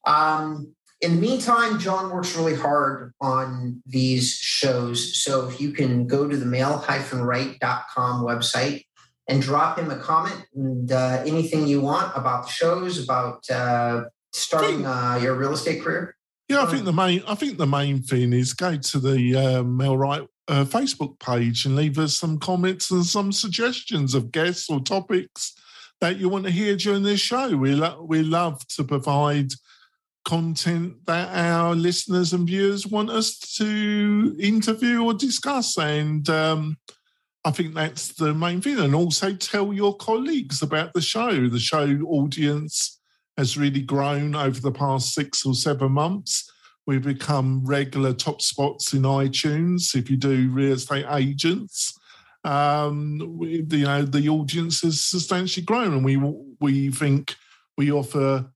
Um, 0.06 0.76
in 1.02 1.16
the 1.16 1.22
meantime, 1.22 1.80
John 1.80 2.12
works 2.12 2.36
really 2.36 2.56
hard 2.56 3.14
on 3.20 3.82
these 3.86 4.32
shows. 4.32 5.22
So 5.22 5.50
if 5.50 5.60
you 5.60 5.72
can 5.72 6.08
go 6.08 6.28
to 6.30 6.38
the 6.38 6.46
mail-right.com 6.46 8.24
website 8.24 8.86
and 9.28 9.42
drop 9.42 9.80
him 9.80 9.90
a 9.90 9.98
comment 9.98 10.46
and 10.56 10.92
uh, 10.92 11.24
anything 11.26 11.68
you 11.68 11.82
want 11.82 12.16
about 12.16 12.46
the 12.46 12.52
shows, 12.52 13.04
about 13.04 13.50
uh, 13.50 14.04
starting 14.34 14.86
uh, 14.86 15.20
your 15.22 15.36
real 15.36 15.54
estate 15.54 15.82
career. 15.82 16.16
Yeah, 16.48 16.64
I 16.64 16.66
think 16.68 16.86
the 16.86 16.94
main 16.94 17.24
I 17.28 17.36
think 17.36 17.58
the 17.58 17.66
main 17.66 18.02
thing 18.02 18.34
is 18.34 18.54
go 18.54 18.78
to 18.78 19.00
the 19.00 19.36
uh, 19.36 19.64
MailRight 19.64 20.28
uh, 20.48 20.66
Facebook 20.66 21.20
page 21.20 21.66
and 21.66 21.76
leave 21.76 21.98
us 21.98 22.16
some 22.16 22.38
comments 22.40 22.92
and 22.92 23.06
some 23.06 23.32
suggestions 23.32 24.14
of 24.14 24.32
guests 24.32 24.70
or 24.70 24.80
topics 24.80 25.56
that 26.02 26.18
you 26.18 26.28
want 26.28 26.46
to 26.46 26.52
hear 26.52 26.76
during 26.76 27.04
this 27.04 27.20
show. 27.20 27.56
We 27.56 27.76
lo- 27.76 28.06
we 28.08 28.24
love 28.24 28.66
to 28.70 28.84
provide 28.84 29.52
content 30.26 31.06
that 31.06 31.30
our 31.36 31.76
listeners 31.76 32.34
and 32.34 32.48
viewers 32.48 32.88
want 32.88 33.10
us 33.10 33.38
to 33.58 34.36
interview 34.40 35.04
or 35.04 35.14
discuss, 35.14 35.78
and 35.78 36.28
um, 36.30 36.78
I 37.46 37.52
think 37.52 37.74
that's 37.74 38.10
the 38.10 38.34
main 38.34 38.62
thing. 38.62 38.80
And 38.80 38.96
also 38.96 39.34
tell 39.34 39.74
your 39.74 39.96
colleagues 39.98 40.62
about 40.62 40.94
the 40.94 41.02
show. 41.02 41.48
The 41.48 41.60
show 41.60 41.88
audience 42.08 43.00
has 43.38 43.58
really 43.58 43.82
grown 43.82 44.36
over 44.36 44.60
the 44.60 44.72
past 44.72 45.14
six 45.14 45.46
or 45.46 45.54
seven 45.54 45.92
months 45.92 46.52
We've 46.86 47.04
become 47.04 47.66
regular 47.66 48.14
top 48.14 48.42
spots 48.42 48.94
in 48.94 49.04
iTunes. 49.04 49.96
If 49.96 50.10
you 50.10 50.18
do 50.18 50.50
real 50.50 50.74
estate 50.74 51.06
agents, 51.10 51.98
um, 52.44 53.38
we, 53.38 53.66
you 53.70 53.86
know 53.86 54.04
the 54.04 54.28
audience 54.30 54.82
has 54.82 55.00
substantially 55.02 55.66
grown, 55.66 55.94
and 55.94 56.04
we 56.04 56.18
we 56.60 56.90
think 56.92 57.36
we 57.78 57.92
offer 57.92 58.52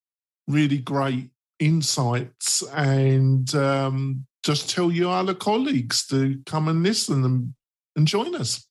really 0.48 0.80
great 0.80 1.30
insights 1.60 2.64
and 2.74 3.54
um, 3.56 4.26
just 4.44 4.70
tell 4.70 4.92
your 4.92 5.14
other 5.14 5.34
colleagues 5.34 6.06
to 6.08 6.40
come 6.46 6.68
and 6.68 6.84
listen 6.84 7.24
and, 7.24 7.54
and 7.96 8.08
join 8.08 8.36
us. 8.36 8.67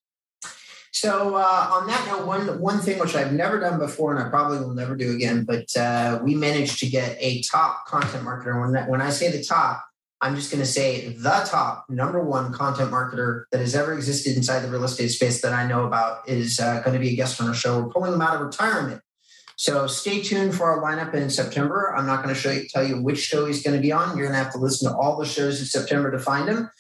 So 0.97 1.37
uh, 1.37 1.69
on 1.73 1.87
that 1.89 2.07
note, 2.07 2.27
one 2.27 2.59
one 2.59 2.79
thing 2.79 2.99
which 2.99 3.15
I've 3.15 3.31
never 3.31 3.61
done 3.61 3.79
before, 3.79 4.17
and 4.17 4.27
I 4.27 4.31
probably 4.31 4.61
will 4.61 4.73
never 4.73 4.97
do 4.97 5.13
again, 5.13 5.45
but 5.45 5.77
uh, 5.77 6.21
we 6.23 6.35
managed 6.35 6.79
to 6.79 6.87
get 6.87 7.19
a 7.21 7.43
top 7.43 7.85
content 7.85 8.25
marketer. 8.25 8.59
When 8.59 8.73
that, 8.73 8.89
when 8.89 9.03
I 9.03 9.11
say 9.11 9.31
the 9.31 9.45
top, 9.45 9.85
I'm 10.23 10.35
just 10.35 10.51
going 10.51 10.63
to 10.63 10.67
say 10.67 11.11
the 11.11 11.45
top 11.47 11.85
number 11.91 12.25
one 12.25 12.51
content 12.51 12.91
marketer 12.91 13.45
that 13.53 13.61
has 13.61 13.75
ever 13.75 13.93
existed 13.93 14.39
inside 14.39 14.61
the 14.61 14.71
real 14.71 14.85
estate 14.85 15.09
space 15.09 15.43
that 15.43 15.53
I 15.53 15.67
know 15.67 15.85
about 15.85 16.27
is 16.27 16.59
uh, 16.59 16.81
going 16.81 16.95
to 16.95 16.99
be 16.99 17.11
a 17.11 17.15
guest 17.15 17.43
on 17.43 17.49
our 17.49 17.55
show. 17.55 17.79
We're 17.79 17.91
pulling 17.91 18.13
them 18.13 18.23
out 18.23 18.35
of 18.35 18.41
retirement. 18.41 19.03
So 19.57 19.87
stay 19.87 20.23
tuned 20.23 20.55
for 20.55 20.65
our 20.65 20.83
lineup 20.83 21.13
in 21.13 21.29
September. 21.29 21.95
I'm 21.95 22.07
not 22.07 22.23
going 22.23 22.35
to 22.35 22.41
show 22.41 22.51
you, 22.51 22.67
tell 22.69 22.87
you 22.87 23.03
which 23.03 23.19
show 23.19 23.45
he's 23.45 23.63
going 23.63 23.77
to 23.77 23.83
be 23.83 23.93
on. 23.93 24.17
You're 24.17 24.29
going 24.29 24.39
to 24.39 24.43
have 24.43 24.53
to 24.53 24.59
listen 24.59 24.91
to 24.91 24.97
all 24.97 25.19
the 25.19 25.27
shows 25.27 25.61
in 25.61 25.67
September 25.67 26.11
to 26.11 26.19
find 26.19 26.49
him. 26.49 26.71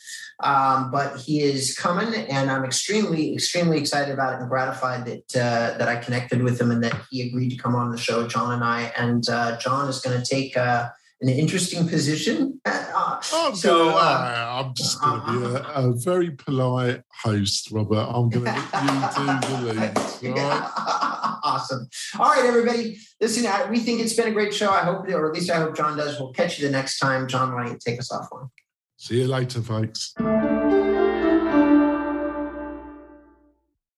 Um, 0.40 0.90
but 0.90 1.18
he 1.18 1.40
is 1.40 1.76
coming, 1.76 2.14
and 2.14 2.50
I'm 2.50 2.64
extremely, 2.64 3.32
extremely 3.32 3.78
excited 3.78 4.12
about 4.12 4.34
it 4.34 4.40
and 4.40 4.48
gratified 4.50 5.06
that 5.06 5.36
uh, 5.36 5.78
that 5.78 5.88
I 5.88 5.96
connected 5.96 6.42
with 6.42 6.60
him 6.60 6.70
and 6.70 6.84
that 6.84 6.94
he 7.10 7.26
agreed 7.26 7.50
to 7.50 7.56
come 7.56 7.74
on 7.74 7.90
the 7.90 7.96
show, 7.96 8.26
John 8.26 8.52
and 8.52 8.62
I. 8.62 8.92
And 8.98 9.26
uh, 9.30 9.58
John 9.58 9.88
is 9.88 10.00
going 10.00 10.20
to 10.20 10.26
take 10.26 10.54
uh, 10.56 10.90
an 11.22 11.30
interesting 11.30 11.88
position. 11.88 12.60
Uh, 12.66 13.18
I'm, 13.32 13.54
so, 13.54 13.90
gonna, 13.90 13.96
uh, 13.96 14.62
I'm 14.62 14.74
just 14.74 15.00
going 15.00 15.20
to 15.20 15.32
be 15.32 15.56
a, 15.56 15.62
a, 15.62 15.92
very 15.94 16.30
polite 16.32 17.02
host, 17.22 17.70
Robert. 17.70 18.06
I'm 18.08 18.28
going 18.28 18.44
to 18.44 18.52
let 18.52 19.18
you 19.18 19.48
do 19.48 19.64
the 19.64 19.74
leads. 19.80 20.22
Right? 20.22 20.70
awesome. 21.42 21.88
All 22.18 22.30
right, 22.30 22.44
everybody. 22.44 22.98
Listen, 23.20 23.50
we 23.70 23.78
think 23.78 24.00
it's 24.00 24.12
been 24.12 24.28
a 24.28 24.32
great 24.32 24.52
show. 24.52 24.70
I 24.70 24.80
hope, 24.80 25.08
or 25.08 25.28
at 25.28 25.34
least 25.34 25.50
I 25.50 25.56
hope 25.56 25.76
John 25.76 25.96
does. 25.96 26.20
We'll 26.20 26.32
catch 26.32 26.58
you 26.58 26.66
the 26.66 26.72
next 26.72 26.98
time. 26.98 27.26
John, 27.26 27.54
why 27.54 27.64
don't 27.64 27.72
you 27.72 27.78
take 27.82 27.98
us 27.98 28.12
off 28.12 28.26
one? 28.30 28.48
See 29.06 29.20
you 29.20 29.28
later, 29.28 29.62
folks. 29.62 30.14